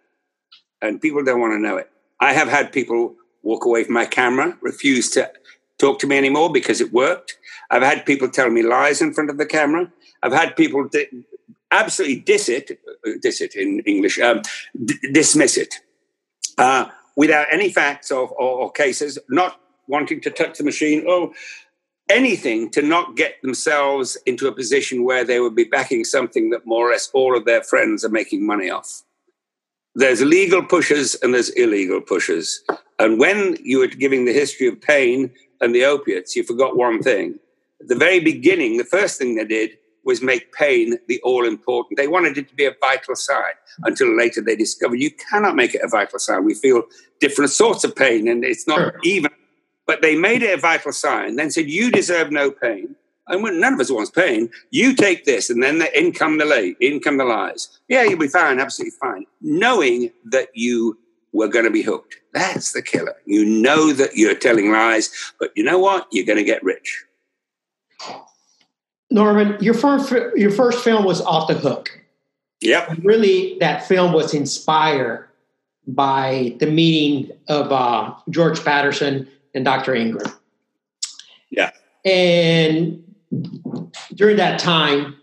[0.82, 1.90] and people don't want to know it.
[2.20, 5.32] I have had people walk away from my camera, refuse to
[5.80, 7.38] talk to me anymore because it worked.
[7.74, 9.92] I've had people tell me lies in front of the camera.
[10.22, 11.10] I've had people di-
[11.72, 12.80] absolutely diss it,
[13.20, 14.44] diss it in English, um,
[14.86, 15.74] d- dismiss it
[16.60, 16.86] uh,
[17.18, 21.32] without any facts or, or, or, cases, not wanting to touch the machine or
[22.12, 26.68] anything to not get themselves into a position where they would be backing something that
[26.68, 29.02] more or less all of their friends are making money off.
[29.96, 32.64] There's legal pushers and there's illegal pushers.
[33.00, 37.02] And when you were giving the history of pain and the opiates, you forgot one
[37.02, 37.40] thing.
[37.88, 41.98] The very beginning, the first thing they did was make pain the all important.
[41.98, 45.74] They wanted it to be a vital sign until later they discovered you cannot make
[45.74, 46.44] it a vital sign.
[46.44, 46.84] We feel
[47.20, 49.00] different sorts of pain and it's not sure.
[49.04, 49.32] even.
[49.86, 52.96] But they made it a vital sign, then said, You deserve no pain.
[53.28, 56.38] And when none of us wants pain, you take this, and then the, in come
[56.38, 57.80] the lay, in come the lies.
[57.88, 59.26] Yeah, you'll be fine, absolutely fine.
[59.42, 60.98] Knowing that you
[61.32, 62.16] were going to be hooked.
[62.34, 63.16] That's the killer.
[63.26, 66.08] You know that you're telling lies, but you know what?
[66.12, 67.06] You're going to get rich.
[69.10, 72.00] Norman, your first your first film was Off the Hook.
[72.62, 73.00] Yep.
[73.04, 75.28] really, that film was inspired
[75.86, 79.94] by the meeting of uh, George Patterson and Dr.
[79.94, 80.32] Ingram.
[81.50, 81.72] Yeah.
[82.06, 83.04] And
[84.16, 85.18] during that time,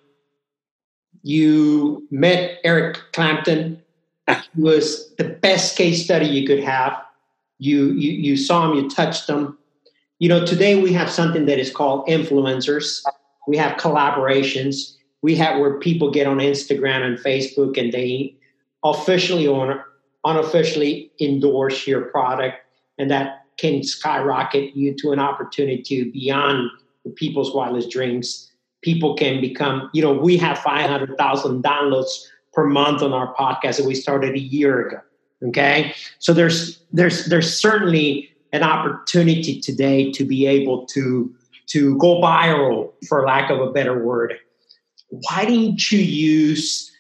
[1.23, 3.83] you met Eric Clapton.
[4.29, 7.03] He was the best case study you could have.
[7.59, 9.59] You, you you saw him, you touched him.
[10.21, 13.03] You know, today we have something that is called influencers
[13.51, 14.95] we have collaborations.
[15.23, 18.37] We have where people get on Instagram and Facebook and they
[18.85, 19.87] officially or
[20.25, 22.59] unofficially endorse your product,
[22.99, 26.71] and that can skyrocket you to an opportunity beyond
[27.05, 28.51] the people's wildest dreams.
[28.83, 33.87] People can become, you know, we have 500,000 downloads per month on our podcast and
[33.87, 35.01] we started a year ago.
[35.43, 35.95] Okay.
[36.19, 41.35] So there's, there's, there's certainly an opportunity today to be able to
[41.69, 44.35] to go viral, for lack of a better word.
[45.09, 46.91] Why didn't you use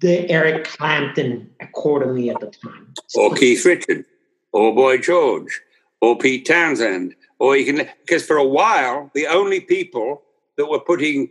[0.00, 2.94] the Eric Clapton accordingly at the time?
[3.14, 4.06] Or Keith Richard,
[4.52, 5.60] or Boy George,
[6.00, 10.22] or Pete Townshend, or you can because for a while the only people
[10.56, 11.30] that were putting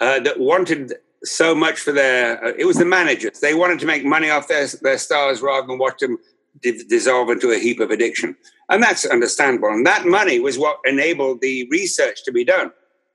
[0.00, 3.40] uh, that wanted so much for their uh, it was the managers.
[3.40, 6.18] They wanted to make money off their their stars rather than watch them
[6.62, 8.36] dissolve into a heap of addiction.
[8.68, 9.70] And that's understandable.
[9.70, 12.72] And that money was what enabled the research to be done.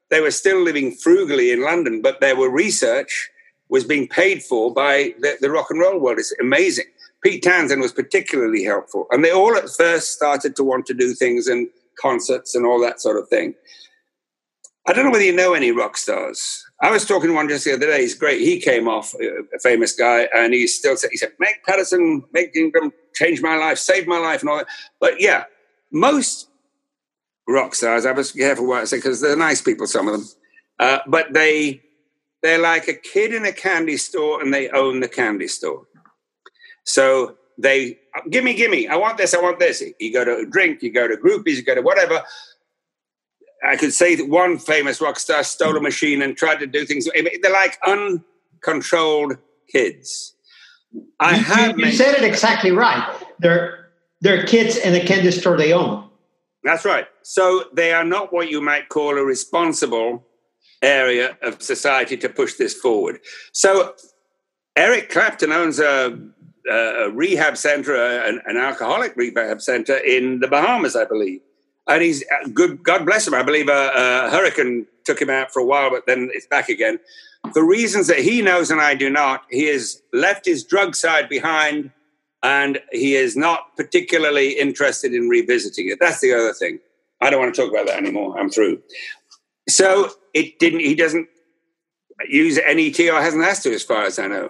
[0.09, 3.31] they were still living frugally in London, but their research
[3.69, 6.19] was being paid for by the, the rock and roll world.
[6.19, 6.85] It's amazing.
[7.23, 9.07] Pete Townshend was particularly helpful.
[9.09, 11.67] And they all at first started to want to do things and
[11.99, 13.55] concerts and all that sort of thing.
[14.87, 16.63] I don't know whether you know any rock stars.
[16.81, 18.01] I was talking to one just the other day.
[18.01, 18.41] He's great.
[18.41, 22.23] He came off uh, a famous guy, and he still said, "He said, Meg Patterson,
[22.33, 24.67] Meg Ingram changed my life, saved my life, and all that."
[24.99, 25.45] But yeah,
[25.91, 26.49] most
[27.47, 28.05] rock stars.
[28.05, 30.27] I was careful what I say because they're nice people, some of them,
[30.79, 31.81] uh, but they
[32.43, 35.87] they're like a kid in a candy store, and they own the candy store.
[36.83, 37.97] So they
[38.29, 38.87] give me, give me.
[38.87, 39.33] I want this.
[39.33, 39.83] I want this.
[39.99, 40.83] You go to a drink.
[40.83, 41.55] You go to groupies.
[41.55, 42.21] You go to whatever.
[43.65, 45.83] I could say that one famous rock star stole a mm-hmm.
[45.83, 47.07] machine and tried to do things.
[47.13, 49.37] They're like uncontrolled
[49.71, 50.35] kids.
[51.19, 51.79] I you, have.
[51.79, 53.17] You, you said it exactly right.
[53.39, 53.89] They're
[54.21, 56.09] they're kids in a candy store they own.
[56.63, 57.07] That's right.
[57.21, 60.25] So they are not what you might call a responsible
[60.81, 63.19] area of society to push this forward.
[63.51, 63.93] So
[64.75, 66.17] Eric Clapton owns a,
[66.69, 71.41] a rehab center, an, an alcoholic rehab center in the Bahamas, I believe
[71.87, 72.83] and he's uh, good.
[72.83, 73.33] God bless him.
[73.33, 76.69] I believe a, a, hurricane took him out for a while, but then it's back
[76.69, 76.99] again.
[77.53, 81.29] For reasons that he knows and I do not, he has left his drug side
[81.29, 81.91] behind,
[82.41, 85.99] and he is not particularly interested in revisiting it.
[85.99, 86.79] That's the other thing.
[87.21, 88.37] I don't want to talk about that anymore.
[88.39, 88.81] I'm through.
[89.69, 90.81] So it didn't.
[90.81, 91.27] He doesn't
[92.27, 94.49] use NET or hasn't asked to, as far as I know.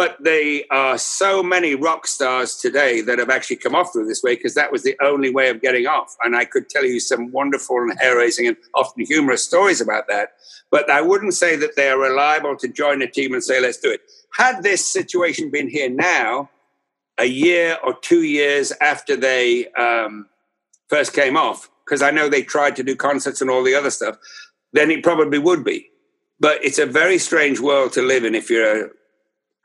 [0.00, 4.22] But there are so many rock stars today that have actually come off through this
[4.22, 6.16] way because that was the only way of getting off.
[6.22, 10.08] And I could tell you some wonderful and hair raising and often humorous stories about
[10.08, 10.30] that.
[10.70, 13.76] But I wouldn't say that they are reliable to join a team and say, let's
[13.76, 14.00] do it.
[14.32, 16.48] Had this situation been here now,
[17.18, 20.30] a year or two years after they um,
[20.88, 23.90] first came off, because I know they tried to do concerts and all the other
[23.90, 24.16] stuff,
[24.72, 25.90] then it probably would be.
[26.38, 28.90] But it's a very strange world to live in if you're a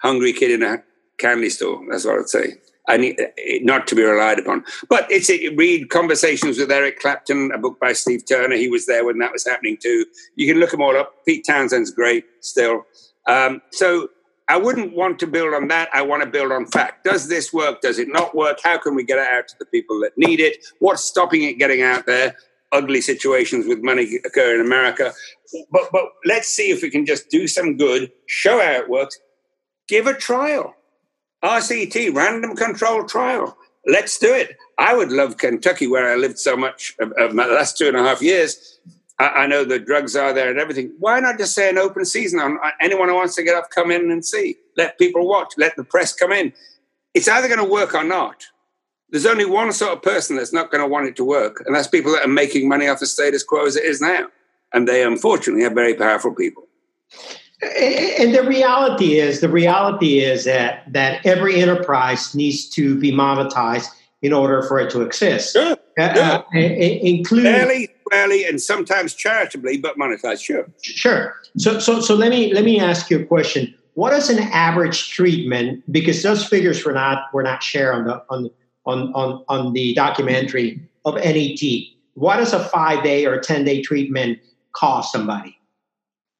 [0.05, 0.83] hungry kid in a
[1.17, 1.81] candy store.
[1.89, 2.53] That's what I'd say.
[2.87, 3.19] I need
[3.61, 4.63] not to be relied upon.
[4.89, 8.55] But it's it, read Conversations with Eric Clapton, a book by Steve Turner.
[8.55, 10.05] He was there when that was happening too.
[10.35, 11.25] You can look them all up.
[11.25, 12.85] Pete Townshend's great still.
[13.27, 14.09] Um, so
[14.47, 15.89] I wouldn't want to build on that.
[15.93, 17.03] I want to build on fact.
[17.03, 17.81] Does this work?
[17.81, 18.59] Does it not work?
[18.63, 20.63] How can we get it out to the people that need it?
[20.77, 22.35] What's stopping it getting out there?
[22.71, 25.13] Ugly situations with money occur in America.
[25.71, 29.17] But but let's see if we can just do some good, show how it works,
[29.87, 30.75] give a trial.
[31.43, 33.57] RCT, random control trial.
[33.85, 34.57] Let's do it.
[34.77, 37.95] I would love Kentucky, where I lived so much of, of my last two and
[37.95, 38.79] a half years.
[39.19, 40.91] I, I, know the drugs are there and everything.
[40.99, 43.69] Why not just say an open season on uh, anyone who wants to get up,
[43.69, 44.57] come in and see?
[44.75, 45.53] Let people watch.
[45.57, 46.51] Let the press come in.
[47.13, 48.43] It's either going to work or not.
[49.09, 51.75] There's only one sort of person that's not going to want it to work, and
[51.75, 54.27] that's people that are making money off the status quo as it is now.
[54.73, 56.67] And they unfortunately are very powerful people.
[57.61, 63.87] And the reality is, the reality is that that every enterprise needs to be monetized
[64.21, 65.53] in order for it to exist.
[65.53, 70.43] Sure, uh, uh, including fairly, fairly, and sometimes charitably, but monetized.
[70.43, 71.35] Sure, sure.
[71.57, 73.73] So, so, so let me let me ask you a question.
[73.93, 75.83] What is an average treatment?
[75.89, 78.49] Because those figures were not were not shared on the on
[78.85, 81.61] on on, on the documentary of NET.
[82.15, 84.39] What does a five day or ten day treatment
[84.73, 85.54] cost somebody?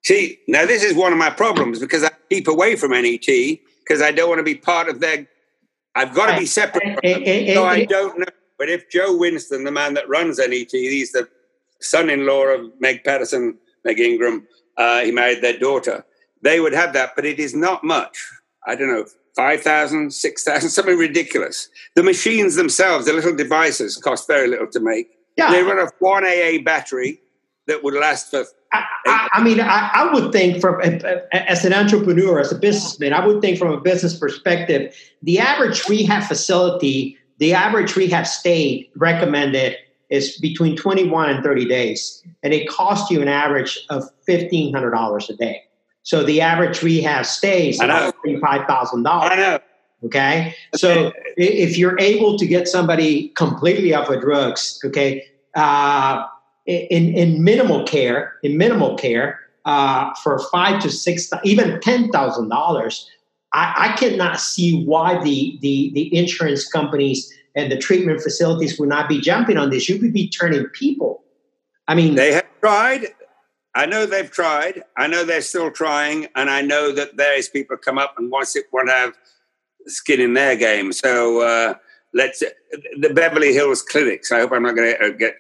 [0.06, 4.04] See, now this is one of my problems because I keep away from NET because
[4.04, 5.28] I don't want to be part of their.
[5.96, 7.00] I've got to be separate.
[7.04, 8.26] Eh, eh, so I eh, don't know.
[8.60, 11.28] But if Joe Winston, the man that runs NET, he's the
[11.82, 14.48] son-in-law of Meg Patterson, Meg Ingram.
[14.78, 16.06] Uh, he married their daughter.
[16.44, 18.16] They would have that, but it is not much.
[18.68, 21.68] I don't know, 5,000, 6,000, something ridiculous.
[21.96, 25.08] The machines themselves, the little devices, cost very little to make.
[25.36, 25.52] Yeah.
[25.52, 27.22] They run a 1 AA battery
[27.66, 28.46] that would last for
[29.06, 30.82] I, I, mean, I, I, would think from
[31.32, 35.88] as an entrepreneur, as a businessman, I would think from a business perspective, the average
[35.88, 39.78] rehab facility, the average rehab state recommended
[40.10, 45.34] is between 21 and 30 days, and it costs you an average of $1,500 a
[45.34, 45.64] day.
[46.04, 49.06] So the average rehab stays about $35,000.
[49.08, 49.60] I know.
[50.04, 50.56] Okay.
[50.76, 55.26] So if you're able to get somebody completely off of drugs, okay,
[55.56, 56.26] uh,
[56.66, 62.50] in, in minimal care, in minimal care, uh, for five to six, even ten thousand
[62.50, 63.10] dollars,
[63.54, 68.90] I, I cannot see why the, the the insurance companies and the treatment facilities would
[68.90, 69.88] not be jumping on this.
[69.88, 71.24] You could be turning people.
[71.88, 73.08] I mean, they have tried.
[73.76, 74.84] I know they've tried.
[74.98, 78.48] I know they're still trying, and I know that various people come up and want
[78.50, 79.14] to want to have
[79.88, 80.94] skin in their game.
[80.94, 81.74] So uh,
[82.14, 82.44] let's
[83.00, 84.32] the Beverly Hills clinics.
[84.32, 85.36] I hope I'm not going to uh, get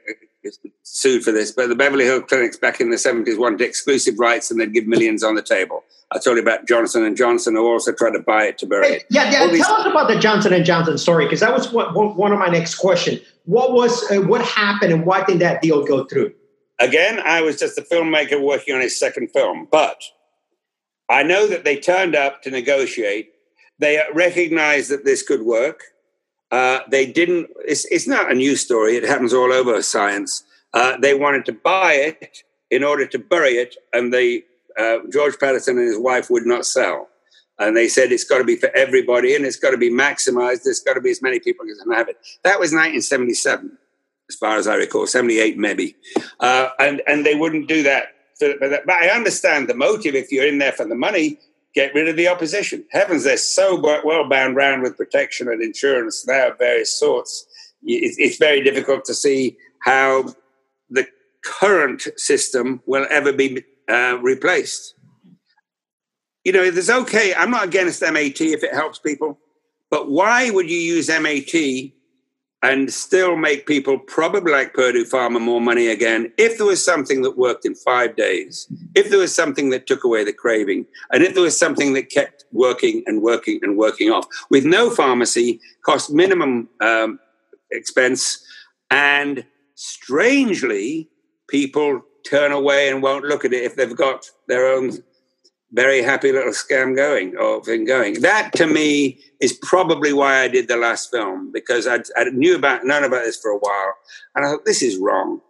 [0.83, 4.51] sued for this, but the Beverly Hills clinics back in the 70s wanted exclusive rights
[4.51, 5.83] and they'd give millions on the table.
[6.11, 8.87] I told you about Johnson and Johnson, who also tried to buy it to bury
[8.87, 9.05] it.
[9.09, 9.47] Yeah, yeah.
[9.51, 12.39] These- tell us about the Johnson and Johnson story because that was what, one of
[12.39, 13.21] my next questions.
[13.45, 16.33] What was uh, what happened and why did that deal go through?
[16.79, 20.01] Again, I was just a filmmaker working on his second film, but
[21.09, 23.31] I know that they turned up to negotiate.
[23.79, 25.83] They recognized that this could work.
[26.55, 27.49] Uh, they didn't.
[27.65, 28.95] It's, it's not a new story.
[28.95, 30.41] It happens all over science.
[30.73, 34.43] Uh, they wanted to buy it in order to bury it, and they
[34.79, 37.09] uh, George Patterson and his wife would not sell.
[37.59, 40.63] And they said it's got to be for everybody and it's got to be maximized.
[40.63, 42.17] There's got to be as many people as can have it.
[42.43, 43.77] That was 1977,
[44.29, 45.95] as far as I recall, 78 maybe.
[46.41, 48.07] Uh, and, and they wouldn't do that.
[48.39, 50.15] For, but I understand the motive.
[50.15, 51.39] If you're in there for the money,
[51.75, 52.85] get rid of the opposition.
[52.91, 57.45] Heavens, they're so well bound round with protection and insurance now of various sorts.
[57.83, 60.33] It's very difficult to see how
[60.89, 61.07] the
[61.43, 64.95] current system will ever be uh, replaced.
[66.43, 67.33] You know, it's okay.
[67.35, 69.37] I'm not against MAT if it helps people,
[69.91, 71.91] but why would you use MAT
[72.65, 77.21] and still make people probably like Purdue Pharma more money again if there was something
[77.21, 81.21] that worked in five days, if there was something that took away the craving, and
[81.21, 84.25] if there was something that kept working and working and working off.
[84.49, 87.19] With no pharmacy, cost minimum um,
[87.69, 88.43] expense,
[88.89, 89.45] and
[89.75, 91.07] strangely,
[91.47, 94.91] people turn away and won't look at it if they've got their own
[95.75, 98.21] very happy little scam going or thing going.
[98.21, 102.55] That to me is probably why I did the last film because I, I knew
[102.55, 103.93] about none about this for a while,
[104.33, 105.41] and I thought this is wrong.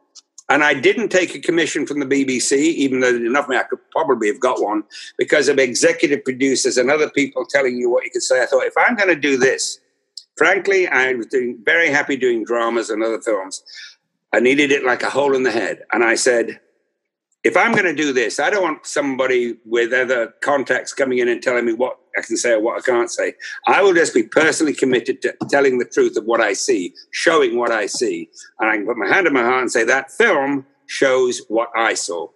[0.50, 3.80] And I didn't take a commission from the BBC, even though enough me I could
[3.92, 4.84] probably have got one
[5.18, 8.44] because of executive producers and other people telling you what you could say.
[8.44, 9.80] I thought if I'm going to do this,
[10.38, 13.64] frankly, I was doing very happy doing dramas and other films.
[14.34, 16.60] I needed it like a hole in the head, and I said,
[17.46, 21.30] if I'm going to do this, I don't want somebody with other contacts coming in
[21.30, 23.36] and telling me what I can say or what I can't say.
[23.68, 27.56] I will just be personally committed to telling the truth of what I see, showing
[27.56, 28.32] what I see.
[28.60, 31.70] And I can put my hand on my heart and say that film shows what
[31.78, 32.30] I saw.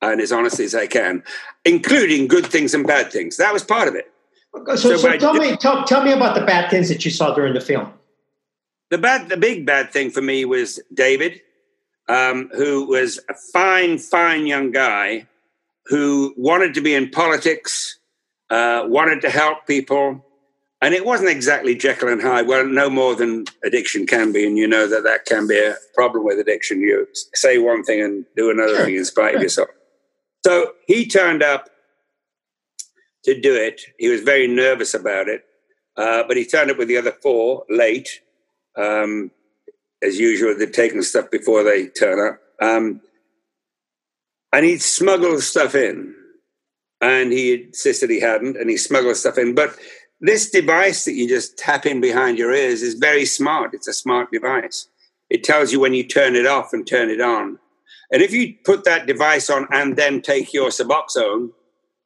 [0.00, 1.24] And as honestly as I can,
[1.66, 3.36] including good things and bad things.
[3.36, 4.10] That was part of it.
[4.54, 7.34] So, so, so tell me, tell, tell me about the bad things that you saw
[7.34, 7.92] during the film.
[8.88, 11.42] The bad, the big bad thing for me was David
[12.08, 15.26] um, who was a fine, fine young guy
[15.86, 17.98] who wanted to be in politics,
[18.50, 20.24] uh, wanted to help people.
[20.80, 22.46] And it wasn't exactly Jekyll and Hyde.
[22.46, 24.46] Well, no more than addiction can be.
[24.46, 26.80] And you know that that can be a problem with addiction.
[26.80, 28.84] You say one thing and do another sure.
[28.84, 29.70] thing in spite of yourself.
[30.46, 31.68] So he turned up
[33.24, 33.82] to do it.
[33.98, 35.44] He was very nervous about it.
[35.96, 38.20] Uh, but he turned up with the other four late.
[38.76, 39.32] Um,
[40.02, 42.40] as usual, they've taken stuff before they turn up.
[42.60, 43.00] Um,
[44.52, 46.14] and he'd smuggled stuff in.
[47.00, 49.54] And he insisted he hadn't, and he smuggled stuff in.
[49.54, 49.76] But
[50.20, 53.72] this device that you just tap in behind your ears is very smart.
[53.72, 54.88] It's a smart device.
[55.30, 57.58] It tells you when you turn it off and turn it on.
[58.10, 61.50] And if you put that device on and then take your Suboxone,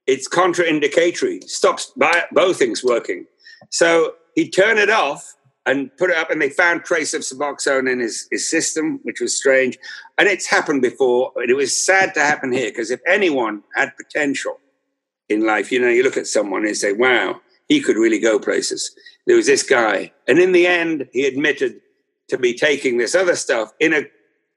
[0.07, 1.93] it's contraindicatory, stops
[2.32, 3.26] both things working.
[3.70, 5.36] So he'd turn it off
[5.66, 9.20] and put it up, and they found trace of Suboxone in his, his system, which
[9.20, 9.78] was strange.
[10.18, 13.96] And it's happened before, but it was sad to happen here because if anyone had
[13.96, 14.58] potential
[15.28, 18.38] in life, you know, you look at someone and say, wow, he could really go
[18.38, 18.94] places.
[19.26, 20.12] There was this guy.
[20.26, 21.80] And in the end, he admitted
[22.28, 24.02] to be taking this other stuff in a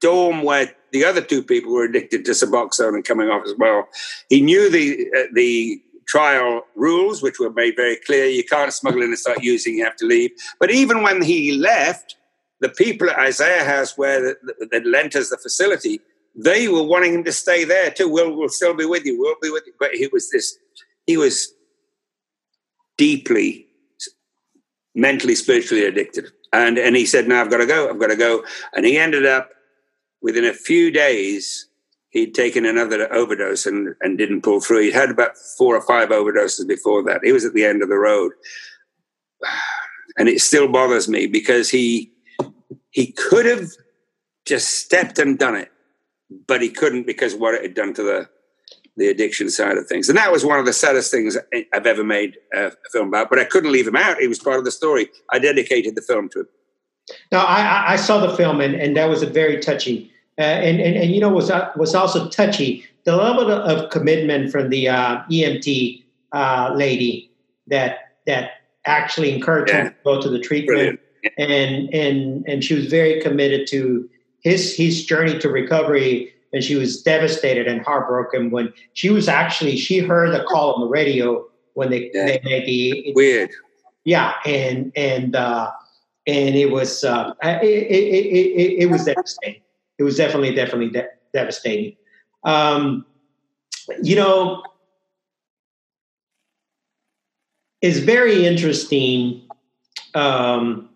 [0.00, 3.88] dorm where the other two people were addicted to Suboxone and coming off as well.
[4.28, 8.26] He knew the, uh, the trial rules, which were made very clear.
[8.26, 10.30] You can't smuggle in and start using, you have to leave.
[10.60, 12.16] But even when he left,
[12.60, 14.36] the people at Isaiah House, where
[14.70, 16.00] that lent us the facility,
[16.34, 18.08] they were wanting him to stay there too.
[18.08, 19.18] We'll, we'll still be with you.
[19.18, 19.72] We'll be with you.
[19.78, 20.56] But he was this,
[21.06, 21.52] he was
[22.96, 23.66] deeply
[24.94, 26.32] mentally, spiritually addicted.
[26.52, 27.88] And, and he said, no, I've got to go.
[27.88, 28.44] I've got to go.
[28.74, 29.50] And he ended up
[30.22, 31.66] within a few days
[32.16, 34.80] he'd taken another overdose and, and didn't pull through.
[34.80, 37.20] He'd had about four or five overdoses before that.
[37.22, 38.32] He was at the end of the road.
[40.18, 42.10] And it still bothers me because he
[42.88, 43.68] he could have
[44.46, 45.70] just stepped and done it,
[46.48, 48.26] but he couldn't because what it had done to the
[48.96, 50.08] the addiction side of things.
[50.08, 51.36] And that was one of the saddest things
[51.74, 53.28] I've ever made a film about.
[53.28, 54.16] But I couldn't leave him out.
[54.16, 55.10] He was part of the story.
[55.30, 56.48] I dedicated the film to him.
[57.30, 60.08] Now, I, I saw the film, and, and that was a very touching
[60.38, 64.50] uh, and, and, and you know was uh, was also touchy the level of commitment
[64.50, 67.30] from the uh, EMT uh, lady
[67.66, 68.50] that that
[68.84, 69.84] actually encouraged yeah.
[69.84, 71.00] him to go to the treatment,
[71.38, 74.08] and and and she was very committed to
[74.40, 79.76] his his journey to recovery and she was devastated and heartbroken when she was actually
[79.76, 82.26] she heard the call on the radio when they, Yeah.
[82.26, 83.50] they made the Weird.
[84.04, 85.70] yeah and and uh
[86.26, 89.60] and it was uh it it, it, it, it was devastating
[89.98, 91.96] it was definitely definitely de- devastating.
[92.44, 93.04] Um
[94.02, 94.62] you know
[97.80, 99.42] it's very interesting
[100.14, 100.88] um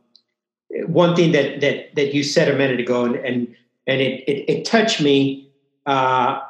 [0.86, 4.50] one thing that that that you said a minute ago and and and it it,
[4.50, 5.50] it touched me
[5.86, 6.40] uh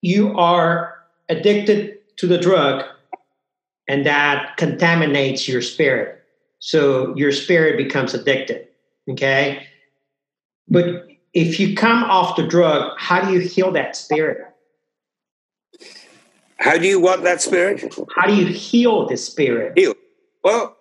[0.00, 0.98] you are
[1.28, 2.84] addicted to the drug
[3.88, 6.22] and that contaminates your spirit.
[6.60, 8.68] So your spirit becomes addicted
[9.10, 9.66] okay?
[10.68, 14.46] But if you come off the drug how do you heal that spirit
[16.58, 17.94] How do you want that spirit?
[18.14, 19.94] how do you heal the spirit Heal.
[20.44, 20.76] Well,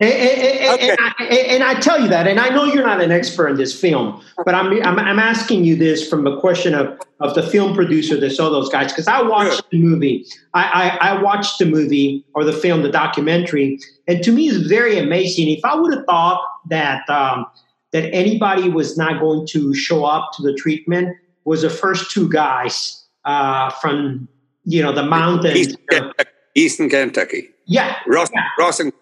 [0.00, 0.90] and, and- Okay.
[0.90, 3.56] and I, and I tell you that, and I know you're not an expert in
[3.56, 7.42] this film, but I'm I'm, I'm asking you this from a question of, of the
[7.42, 9.62] film producer that saw those guys because I watched Sure.
[9.70, 10.64] the movie, I,
[11.00, 13.78] I I watched the movie or the film, the documentary,
[14.08, 15.48] and to me it's very amazing.
[15.50, 17.46] If I would have thought that um,
[17.92, 22.28] that anybody was not going to show up to the treatment, was the first two
[22.28, 24.28] guys uh, from
[24.64, 25.56] you know the mountains.
[25.56, 26.30] Eastern Kentucky.
[26.54, 27.48] Eastern Kentucky.
[27.66, 28.42] Yeah, Ross, Yeah.
[28.58, 28.92] Ross and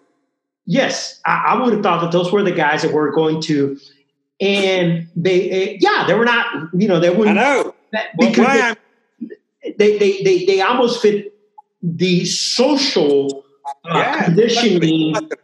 [0.65, 3.77] Yes, I, I would have thought that those were the guys that were going to,
[4.39, 7.75] and they, eh, yeah, they were not, you know, they wouldn't I know.
[8.17, 8.75] because why
[9.77, 11.33] they, they, they, they almost fit
[11.81, 13.43] the social
[13.89, 15.37] uh, Yeah, conditioning exactly.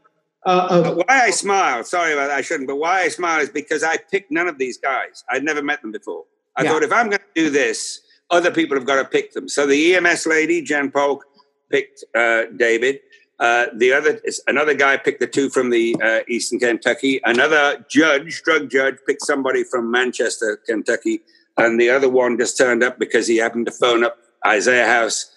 [0.47, 3.83] Uh, why I smile, sorry about that, I shouldn't, but why I smile is because
[3.83, 5.23] I picked none of these guys.
[5.29, 6.23] I'd never met them before.
[6.55, 6.71] I Yeah.
[6.71, 9.47] thought if I'm going to do this, other people have got to pick them.
[9.49, 11.25] So the EMS lady, Jen Polk,
[11.69, 12.99] picked uh, David.
[13.39, 17.21] Uh, the other, another guy picked the two from the uh, Eastern Kentucky.
[17.23, 21.21] Another judge, drug judge, picked somebody from Manchester, Kentucky,
[21.57, 25.31] and the other one just turned up because he happened to phone up Isaiah House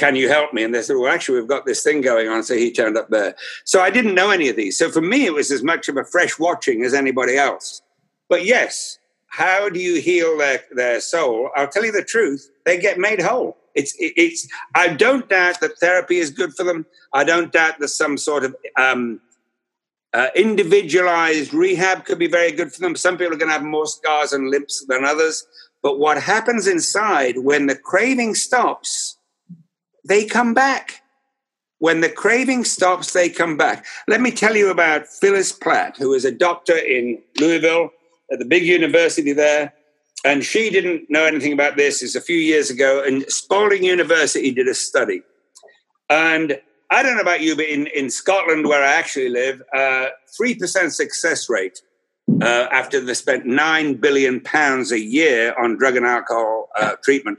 [0.00, 0.64] can you help me?
[0.64, 2.42] And they said, well, actually, we've got this thing going on.
[2.42, 3.34] So he turned up there.
[3.64, 4.78] So I didn't know any of these.
[4.78, 7.82] So for me, it was as much of a fresh watching as anybody else.
[8.30, 11.50] But yes, how do you heal their, their soul?
[11.54, 12.50] I'll tell you the truth.
[12.64, 13.58] They get made whole.
[13.74, 16.86] It's, it's, I don't doubt that therapy is good for them.
[17.12, 19.20] I don't doubt that some sort of, um,
[20.14, 22.96] uh, individualized rehab could be very good for them.
[22.96, 25.46] Some people are going to have more scars and limps than others.
[25.82, 29.18] But what happens inside when the craving stops,
[30.04, 31.02] they come back.
[31.78, 33.86] When the craving stops, they come back.
[34.06, 37.90] Let me tell you about Phyllis Platt, who is a doctor in Louisville
[38.30, 39.72] at the big university there.
[40.24, 42.02] And she didn't know anything about this.
[42.02, 43.02] It's a few years ago.
[43.02, 45.22] And Spalding University did a study.
[46.10, 50.08] And I don't know about you, but in, in Scotland, where I actually live, uh,
[50.38, 51.80] 3% success rate
[52.42, 57.38] uh, after they spent 9 billion pounds a year on drug and alcohol uh, treatment.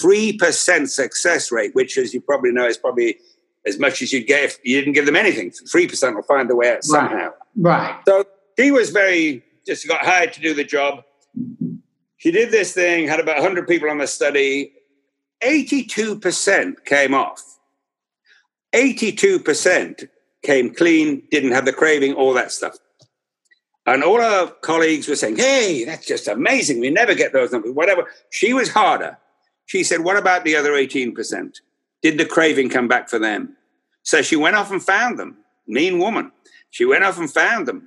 [0.00, 3.18] 3% success rate, which, as you probably know, is probably
[3.66, 5.50] as much as you'd get if you didn't give them anything.
[5.50, 7.30] 3% will find their way out somehow.
[7.56, 8.00] right.
[8.06, 8.24] So
[8.56, 11.04] he was very, just got hired to do the job.
[12.16, 14.72] He did this thing, had about 100 people on the study.
[15.42, 17.42] 82% came off.
[18.74, 20.08] 82%
[20.42, 22.76] came clean, didn't have the craving, all that stuff.
[23.86, 26.80] And all our colleagues were saying, hey, that's just amazing.
[26.80, 28.04] We never get those numbers, whatever.
[28.30, 29.18] She was harder.
[29.70, 31.60] She said, what about the other 18%?
[32.02, 33.56] Did the craving come back for them?
[34.02, 35.36] So she went off and found them.
[35.68, 36.32] Mean woman.
[36.70, 37.86] She went off and found them.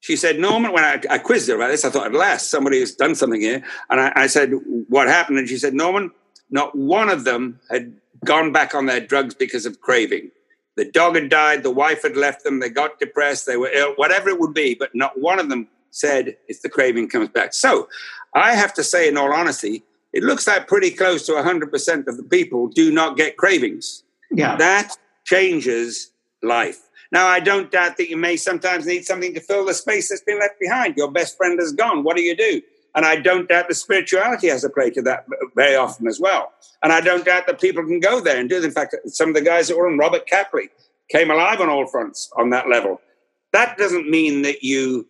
[0.00, 2.78] She said, Norman, when I, I quizzed her about this, I thought at last somebody
[2.80, 3.64] has done something here.
[3.88, 4.50] And I, I said,
[4.90, 5.38] What happened?
[5.38, 6.10] And she said, Norman,
[6.50, 7.94] not one of them had
[8.26, 10.30] gone back on their drugs because of craving.
[10.76, 13.94] The dog had died, the wife had left them, they got depressed, they were ill,
[13.96, 17.54] whatever it would be, but not one of them said if the craving comes back.
[17.54, 17.88] So
[18.34, 22.16] I have to say, in all honesty, it looks like pretty close to 100% of
[22.16, 24.04] the people do not get cravings.
[24.30, 24.56] Yeah.
[24.56, 26.10] That changes
[26.42, 26.80] life.
[27.10, 30.22] Now, I don't doubt that you may sometimes need something to fill the space that's
[30.22, 30.96] been left behind.
[30.96, 32.04] Your best friend is gone.
[32.04, 32.60] What do you do?
[32.94, 36.52] And I don't doubt that spirituality has a play to that very often as well.
[36.82, 38.64] And I don't doubt that people can go there and do it.
[38.64, 40.68] In fact, some of the guys that were on Robert Capley
[41.08, 43.00] came alive on all fronts on that level.
[43.52, 45.06] That doesn't mean that you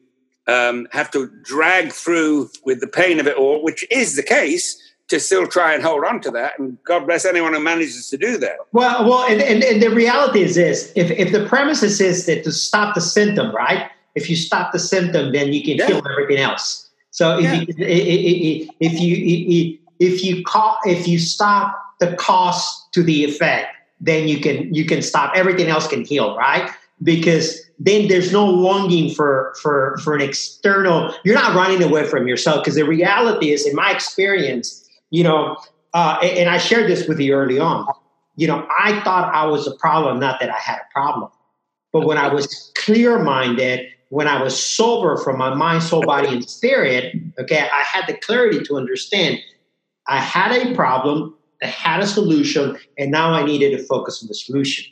[0.46, 4.80] um, have to drag through with the pain of it all, which is the case,
[5.08, 6.58] to still try and hold on to that.
[6.58, 8.56] And God bless anyone who manages to do that.
[8.72, 12.44] Well, well, and, and, and the reality is this: if if the premises is that
[12.44, 13.90] to stop the symptom, right?
[14.14, 15.86] If you stop the symptom, then you can Yeah.
[15.86, 16.88] heal everything else.
[17.10, 17.54] So if Yeah.
[17.54, 17.66] you
[18.80, 24.40] if you if you ca- if you stop the cause to the effect, then you
[24.40, 26.70] can you can stop everything else can heal, right?
[27.02, 31.14] Because then there's no longing for for for an external.
[31.24, 35.56] You're not running away from yourself because the reality is, in my experience, you know,
[35.94, 37.86] uh, and, and I shared this with you early on.
[38.36, 41.30] You know, I thought I was a problem, not that I had a problem,
[41.92, 46.28] but when I was clear minded, when I was sober from my mind, soul, body,
[46.28, 49.38] and spirit, okay, I had the clarity to understand
[50.08, 54.28] I had a problem, I had a solution, and now I needed to focus on
[54.28, 54.86] the solution.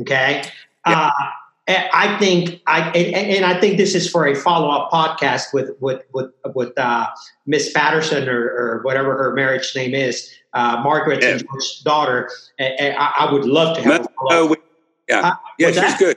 [0.00, 0.44] Okay.
[0.86, 1.06] Yeah.
[1.08, 1.30] Uh,
[1.68, 5.70] I think I and, and, I think this is for a follow up podcast with
[5.80, 7.08] with with with uh,
[7.46, 11.40] Miss Patterson or, or, whatever her marriage name is, uh, Margaret's yeah.
[11.84, 12.30] daughter.
[12.58, 14.08] And, I, I, would love to have.
[14.22, 14.56] Mer,
[15.08, 15.98] yeah, uh, yeah, she's that?
[15.98, 16.16] good.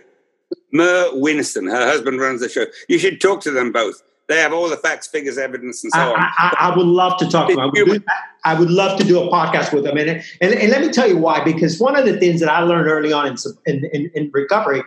[0.72, 2.66] Mer Winston, her husband runs the show.
[2.88, 4.04] You should talk to them both.
[4.28, 6.20] They have all the facts, figures, evidence, and so I, on.
[6.20, 7.64] I, I, would love to talk to them.
[7.64, 8.00] I would, do,
[8.44, 9.98] I would, love to do a podcast with them.
[9.98, 11.44] And, and, and, let me tell you why.
[11.44, 13.36] Because one of the things that I learned early on
[13.66, 14.84] in, in, in recovery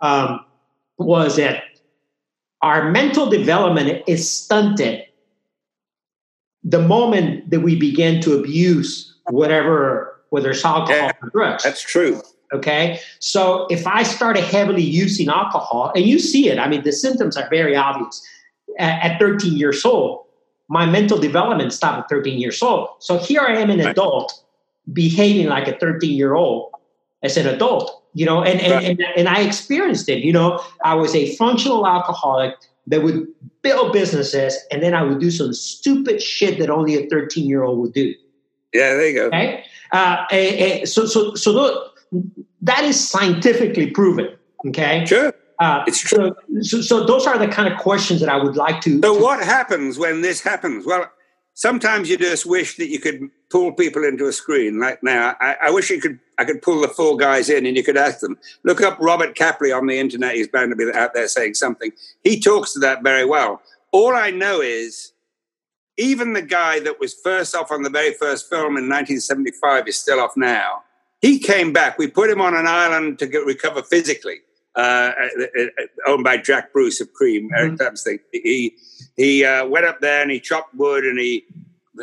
[0.00, 0.44] um,
[0.98, 1.64] was that
[2.62, 5.04] our mental development is stunted
[6.64, 11.62] the moment that we begin to abuse whatever, whether it's alcohol yeah, or drugs.
[11.62, 12.20] That's true.
[12.52, 13.00] Okay.
[13.20, 17.36] So if I started heavily using alcohol, and you see it, I mean, the symptoms
[17.36, 18.22] are very obvious.
[18.78, 20.24] At, at 13 years old,
[20.68, 22.88] my mental development stopped at 13 years old.
[23.00, 24.44] So here I am, an adult,
[24.92, 26.70] behaving like a 13 year old
[27.22, 30.24] as an adult, you know, and, and, and, and I experienced it.
[30.24, 32.56] You know, I was a functional alcoholic
[32.88, 33.28] that would
[33.62, 37.62] build businesses, and then I would do some stupid shit that only a 13 year
[37.62, 38.12] old would do.
[38.74, 39.26] Yeah, there you go.
[39.28, 39.64] Okay.
[39.92, 41.90] Uh, and, and so, so, so
[42.62, 44.36] that is scientifically proven.
[44.66, 45.06] Okay.
[45.06, 45.32] Sure.
[45.60, 46.34] Uh, it's true.
[46.62, 49.00] So, so, so, those are the kind of questions that I would like to.
[49.00, 50.86] So, to, what happens when this happens?
[50.86, 51.10] Well,
[51.58, 54.78] sometimes you just wish that you could pull people into a screen.
[54.78, 56.20] Like now, I, I, wish you could.
[56.38, 58.38] I could pull the four guys in, and you could ask them.
[58.62, 60.36] Look up Robert Capley on the internet.
[60.36, 61.90] He's bound to be out there saying something.
[62.22, 63.60] He talks to that very well.
[63.90, 65.12] All I know is,
[65.96, 69.98] even the guy that was first off on the very first film in 1975 is
[69.98, 70.84] still off now.
[71.20, 71.98] He came back.
[71.98, 74.42] We put him on an island to get, recover physically,
[74.76, 77.54] uh, uh, uh owned by Jack Bruce of Cream, mm-hmm.
[77.54, 78.18] Eric Tubbs thing.
[78.32, 78.76] He
[79.16, 81.44] he uh, went up there and he chopped wood and he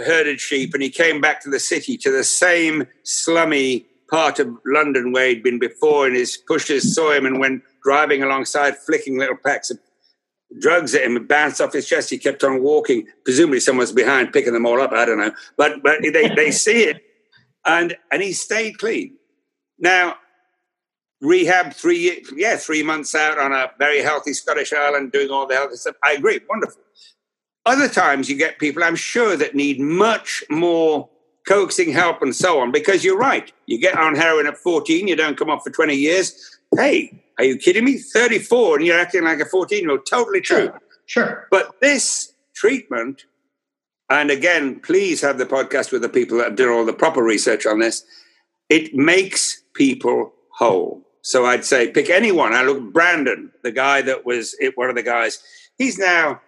[0.05, 4.49] herded sheep and he came back to the city to the same slummy part of
[4.65, 9.17] London where he'd been before and his pushers saw him and went driving alongside flicking
[9.17, 9.79] little packs of
[10.59, 12.09] drugs at him and bounced off his chest.
[12.09, 13.07] He kept on walking.
[13.23, 14.91] Presumably someone's behind picking them all up.
[14.91, 15.31] I don't know.
[15.57, 17.01] But but they, they see it
[17.65, 19.17] and and he stayed clean.
[19.79, 20.15] Now,
[21.25, 25.55] rehab three yeah three months out on a very healthy Scottish island doing all the
[25.55, 25.95] healthy stuff.
[26.03, 26.81] I agree, wonderful.
[27.65, 31.09] Other times you get people I'm sure that need much more
[31.47, 33.51] coaxing help and so on because you're right.
[33.65, 36.59] You get on heroin at 14, you don't come off for 20 years.
[36.75, 37.97] Hey, are you kidding me?
[37.97, 40.05] 34 and you're acting like a 14 year old.
[40.09, 40.67] Totally true.
[40.67, 40.79] Sure.
[41.05, 41.47] sure.
[41.51, 43.25] But this treatment
[44.09, 47.23] and again, please have the podcast with the people that have done all the proper
[47.23, 48.03] research on this.
[48.69, 51.04] It makes people whole.
[51.25, 52.53] So I'd say pick anyone.
[52.53, 55.41] I look Brandon, the guy that was it, one of the guys.
[55.75, 56.39] He's now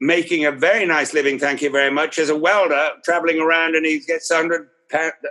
[0.00, 1.38] making a very nice living.
[1.38, 4.66] Thank you very much as a welder, traveling around, and he gets hundred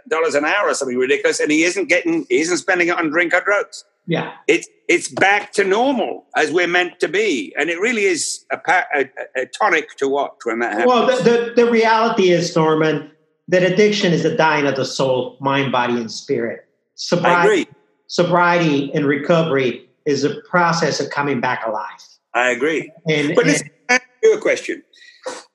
[0.08, 3.10] dollars an hour or something ridiculous, and he isn't getting, he isn't spending it on
[3.10, 3.84] drink or drugs.
[4.06, 8.46] Yeah, it's it's back to normal as we're meant to be, and it really is
[8.54, 8.60] a,
[8.96, 10.88] a, a tonic to watch when that happens.
[10.88, 13.12] Well, the, the, the reality is, Norman,
[13.50, 16.64] that addiction is a dying of the soul, mind, body, and spirit.
[16.96, 17.68] Sobriety,
[18.08, 22.02] sobriety and recovery is a process of coming back alive.
[22.34, 22.92] I agree.
[23.08, 24.84] And, but and, ask you a question.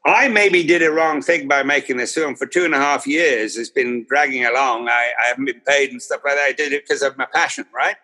[0.04, 3.06] I maybe did a wrong thing by making this film for two and a half
[3.06, 3.56] years.
[3.56, 4.88] It's been dragging along.
[4.88, 6.44] I, I haven't been paid and stuff like that.
[6.48, 7.96] I did it because of my passion, right?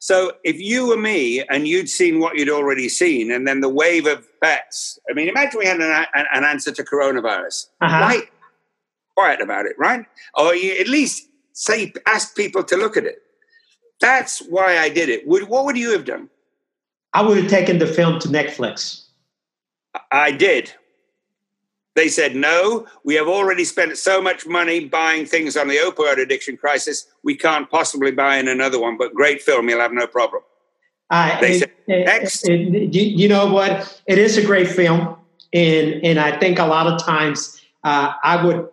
[0.00, 3.70] So if you were me and you'd seen what you'd already seen, and then the
[3.70, 7.68] wave of bets, I mean, imagine we had an, an answer to coronavirus.
[7.80, 8.00] Uh-huh.
[8.00, 8.22] Why
[9.16, 10.04] quiet about it, right?
[10.34, 13.22] Or you at least say, ask people to look at it.
[14.00, 15.26] That's why I did it.
[15.26, 16.28] Would, what would you have done?
[17.12, 19.04] I would have taken the film to Netflix.
[20.10, 20.72] I did.
[21.94, 26.20] They said, no, we have already spent so much money buying things on the opioid
[26.20, 30.08] addiction crisis, we can't possibly buy in another one, but great film, you'll have no
[30.08, 30.42] problem.
[31.10, 32.48] Uh, they it, said, next.
[32.48, 34.02] It, it, you know what?
[34.08, 35.16] It is a great film.
[35.52, 38.68] And, and I think a lot of times uh, I would,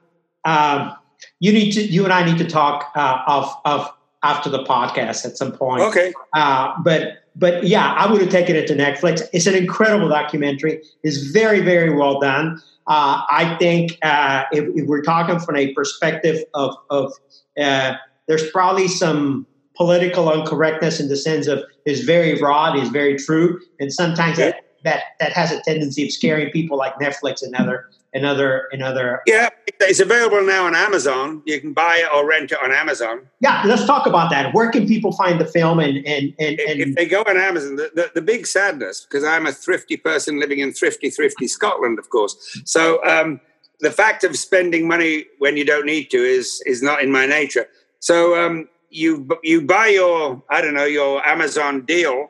[0.46, 0.96] uh,
[1.40, 3.94] you need to, you and I need to talk uh, of, of
[4.24, 5.82] after the podcast at some point.
[5.82, 6.14] Okay.
[6.34, 9.22] Uh, but but yeah, I would have taken it to Netflix.
[9.32, 10.82] It's an incredible documentary.
[11.04, 12.62] It's very very well done.
[12.88, 17.14] Uh, I think uh, if, if, we're talking from a perspective of, of
[17.62, 17.94] uh,
[18.28, 19.46] there's probably some
[19.76, 24.52] political uncorrectness in the sense of is very raw, is very true, and sometimes yeah.
[24.52, 28.68] that, that that has a tendency of scaring people like Netflix and other and other
[28.72, 29.22] and other.
[29.26, 31.42] Yeah, it's available now on Amazon.
[31.46, 33.28] You can buy it or rent it on Amazon.
[33.40, 34.54] Yeah, let's talk about that.
[34.54, 35.80] Where can people find the film?
[35.80, 39.24] And and and, and if they go on Amazon, the, the, the, big sadness because
[39.24, 42.62] I'm a thrifty person living in thrifty, thrifty Scotland, of course.
[42.66, 43.40] So um,
[43.80, 47.26] the fact of spending money when you don't need to is is not in my
[47.26, 47.68] nature.
[48.00, 52.30] So um, you you buy your I don't know your Amazon deal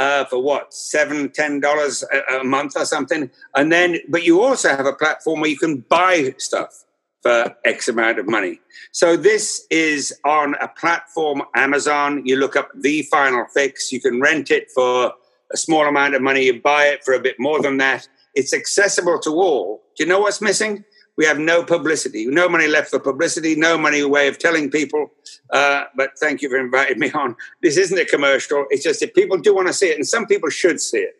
[0.00, 3.30] uh, for what seven ten dollars a, month or something?
[3.54, 6.84] And then but you also have a platform where you can buy stuff
[7.22, 8.60] for x amount of money.
[8.92, 12.22] So this is on a platform amazon.
[12.24, 13.92] You look up the final fix.
[13.92, 15.12] You can rent it for
[15.52, 16.46] a small amount of money.
[16.46, 18.08] You buy it for a bit more than that.
[18.34, 19.82] It's accessible to all.
[19.96, 20.84] Do you know what's missing
[21.20, 25.10] we have no publicity, no money left for publicity, no money way of telling people.
[25.50, 27.36] Uh, but thank you for inviting me on.
[27.60, 28.64] This isn't a commercial.
[28.70, 31.16] It's just if people do want to see it, and some people should see it,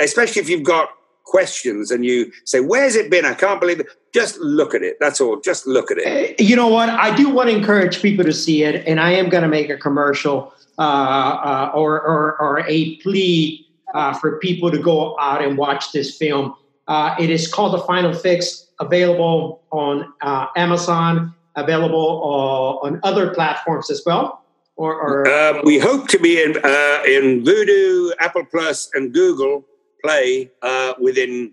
[0.00, 0.88] especially if you've got
[1.24, 3.24] questions and you say, Where's it been?
[3.24, 3.86] I can't believe it.
[4.12, 4.96] Just look at it.
[4.98, 5.38] That's all.
[5.38, 6.06] Just look at it.
[6.08, 6.88] Eh, you know what?
[6.88, 9.70] I do want to encourage people to see it, and I am going to make
[9.70, 13.64] a commercial uh, uh, or, or, or, a plea
[13.94, 16.56] uh, for people to go out and watch this film.
[16.90, 23.32] Uh, it is called The Final Fix available on uh, Amazon, available uh, on other
[23.32, 24.44] platforms as well.
[24.74, 29.64] Or, or um, we hope to be in uh, in Vudu, Apple Plus, and Google
[30.02, 31.52] Play uh, within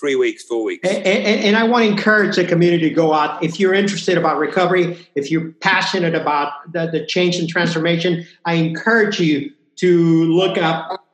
[0.00, 0.88] three weeks, four weeks.
[0.88, 3.42] And, and, and, I want to encourage the community to go out.
[3.42, 8.54] If you're interested about recovery, if you're passionate about the, the change and transformation, I
[8.54, 11.05] encourage you to look up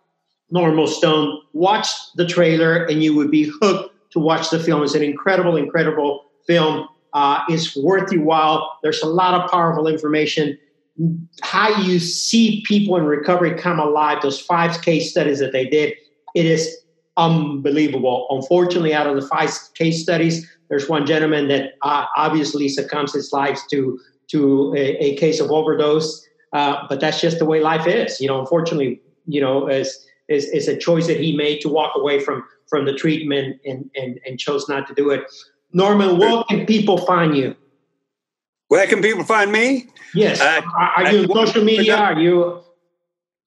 [0.53, 4.83] Norman Stone, watch the trailer, and you would be hooked to watch the film.
[4.83, 6.87] It's an incredible, incredible film.
[7.15, 8.79] Uh, it's worth your while.
[8.83, 10.59] There's a lot of powerful information.
[11.43, 15.95] How you see people in recovery come alive, those five case studies that they did,
[16.35, 16.79] it is
[17.17, 18.27] unbelievable.
[18.29, 23.33] Unfortunately, out of the five case studies, there's one gentleman that uh, obviously succumbs his
[23.33, 23.99] life to
[24.29, 26.27] to a, a case of overdose.
[26.53, 28.21] Uh, but that's just the way life is.
[28.21, 31.93] You know, unfortunately, you know, is is is a choice that he made to walk
[31.97, 35.25] away from from the treatment and, and, and chose not to do it.
[35.75, 37.55] Norman, where can people find you?
[38.68, 39.89] Where can people find me?
[40.14, 40.41] Yes.
[40.41, 41.97] Uh, are, are you on social media?
[41.97, 42.62] Are you?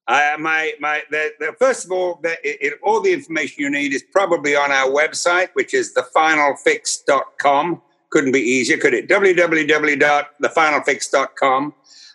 [0.07, 3.91] Uh, my my the, the, first of all, the, it, all the information you need
[3.93, 7.81] is probably on our website, which is thefinalfix.com.
[8.11, 9.09] Couldn't be easier, could it?
[9.09, 11.73] www.thefinalfix.com.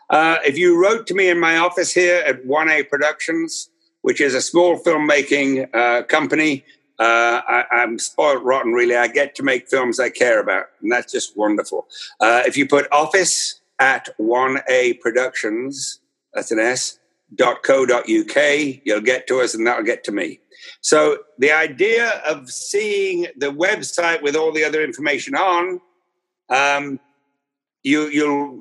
[0.09, 3.71] Uh, if you wrote to me in my office here at 1A Productions,
[4.03, 6.65] which is a small filmmaking uh, company,
[6.99, 8.95] uh, I, am spoiled rotten, really.
[8.95, 11.87] I get to make films I care about, and that's just wonderful.
[12.21, 16.01] Uh, if you put office at 1A Productions,
[16.35, 16.99] that's an S,
[17.35, 18.37] dot co dot uk,
[18.85, 20.41] you'll get to us, and that'll get to me.
[20.83, 25.81] So the idea of seeing the website with all the other information on,
[26.51, 27.01] um,
[27.83, 28.59] you, you'll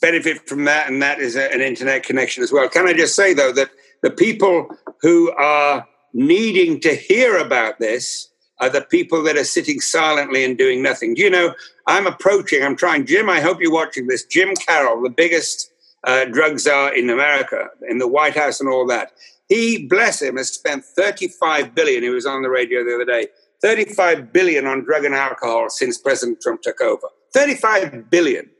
[0.00, 2.70] benefit from that, and that is a, an internet connection as well.
[2.70, 3.70] Can I just say though that
[4.02, 4.68] the people
[5.00, 8.28] who are needing to hear about this
[8.60, 11.14] are the people that are sitting silently and doing nothing.
[11.14, 11.54] Do you know,
[11.86, 14.24] I'm approaching, I'm trying, Jim, I hope you're watching this.
[14.24, 15.72] Jim Carroll, the biggest
[16.04, 19.12] uh, drug czar in America, in the White House and all that.
[19.48, 22.02] He, bless him, has spent 35 billion.
[22.02, 23.28] He was on the radio the other day.
[23.62, 27.08] 35 billion on drug and alcohol since President Trump took over.
[27.32, 28.50] 35 billion.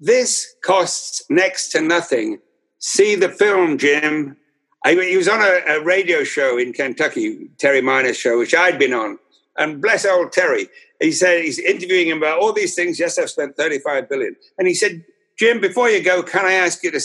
[0.00, 2.38] This costs next to nothing.
[2.78, 4.36] See the film, Jim.
[4.84, 8.54] I mean, he was on a, a, radio show in Kentucky, Terry Meiners' show, which
[8.54, 9.18] I'd been on.
[9.56, 10.68] And bless old Terry,
[11.00, 13.00] he said he's interviewing him about all these things.
[13.00, 14.36] Yes, I've spent 35 billion.
[14.56, 15.04] And he said,
[15.38, 17.00] Jim, before you go, can I ask you to,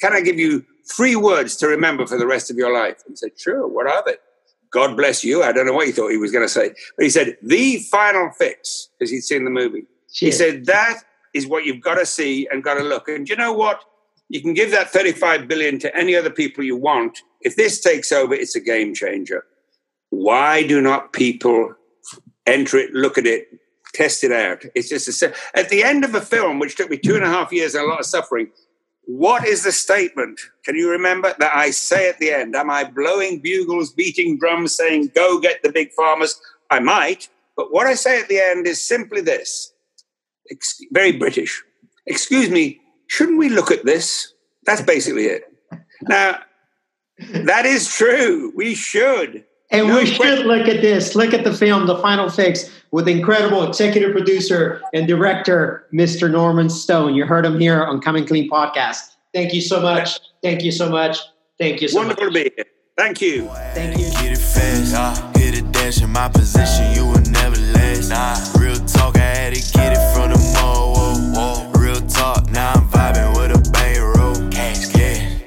[0.00, 2.96] can I give you three words to remember for the rest of your life?
[3.06, 4.16] And he said, sure, what are they?
[4.70, 5.42] God bless you.
[5.42, 6.72] I don't know what he thought he was going to say.
[6.96, 9.84] But he said, the final fix, because he'd seen the movie.
[10.10, 11.00] He said, that
[11.34, 13.08] is what you've got to see and got to look.
[13.08, 13.84] And you know what?
[14.32, 17.18] You can give that 35 billion to any other people you want.
[17.42, 19.44] If this takes over, it's a game changer.
[20.08, 21.74] Why do not people
[22.46, 23.48] enter it, look at it,
[23.92, 24.64] test it out?
[24.74, 27.28] It's just a, at the end of a film, which took me two and a
[27.28, 28.50] half years and a lot of suffering.
[29.02, 30.40] What is the statement?
[30.64, 32.56] Can you remember that I say at the end?
[32.56, 36.40] Am I blowing bugles, beating drums, saying, go get the big farmers?
[36.70, 39.74] I might, but what I say at the end is simply this
[40.90, 41.62] very British.
[42.06, 42.81] Excuse me,
[43.12, 44.32] shouldn't we look at this?
[44.64, 45.44] That's basically it.
[46.02, 46.40] Now,
[47.44, 48.52] that is true.
[48.56, 49.44] We should.
[49.70, 50.46] And no we should question.
[50.46, 51.14] look at this.
[51.14, 56.30] Look at the film, The Final Fix, with incredible executive producer and director, Mr.
[56.30, 57.14] Norman Stone.
[57.14, 59.16] You heard him here on Coming Clean Podcast.
[59.34, 60.18] Thank you so much.
[60.42, 61.18] Thank you so much.
[61.58, 62.34] Thank you so Wonderful much.
[62.34, 62.64] to be here.
[62.96, 63.48] Thank you.
[63.74, 64.10] Thank you.
[64.10, 65.36] Get it fast.
[65.36, 68.08] Hit a dash in my position, you will never last.
[68.08, 70.11] Nah, real talk, I had to get it
[72.92, 74.50] vibing with a bankroll.
[74.50, 75.42] Cash, cash.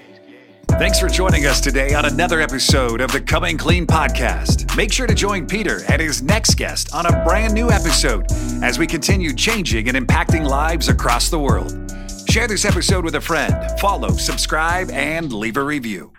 [0.80, 4.76] Thanks for joining us today on another episode of the Coming Clean podcast.
[4.76, 8.26] Make sure to join Peter and his next guest on a brand new episode
[8.62, 11.72] as we continue changing and impacting lives across the world.
[12.30, 16.12] Share this episode with a friend, follow, subscribe, and leave a review.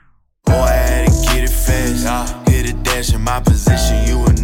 [0.45, 2.07] Boy, I had to get it fast.
[2.07, 4.37] Uh, hit a dash in my position, you will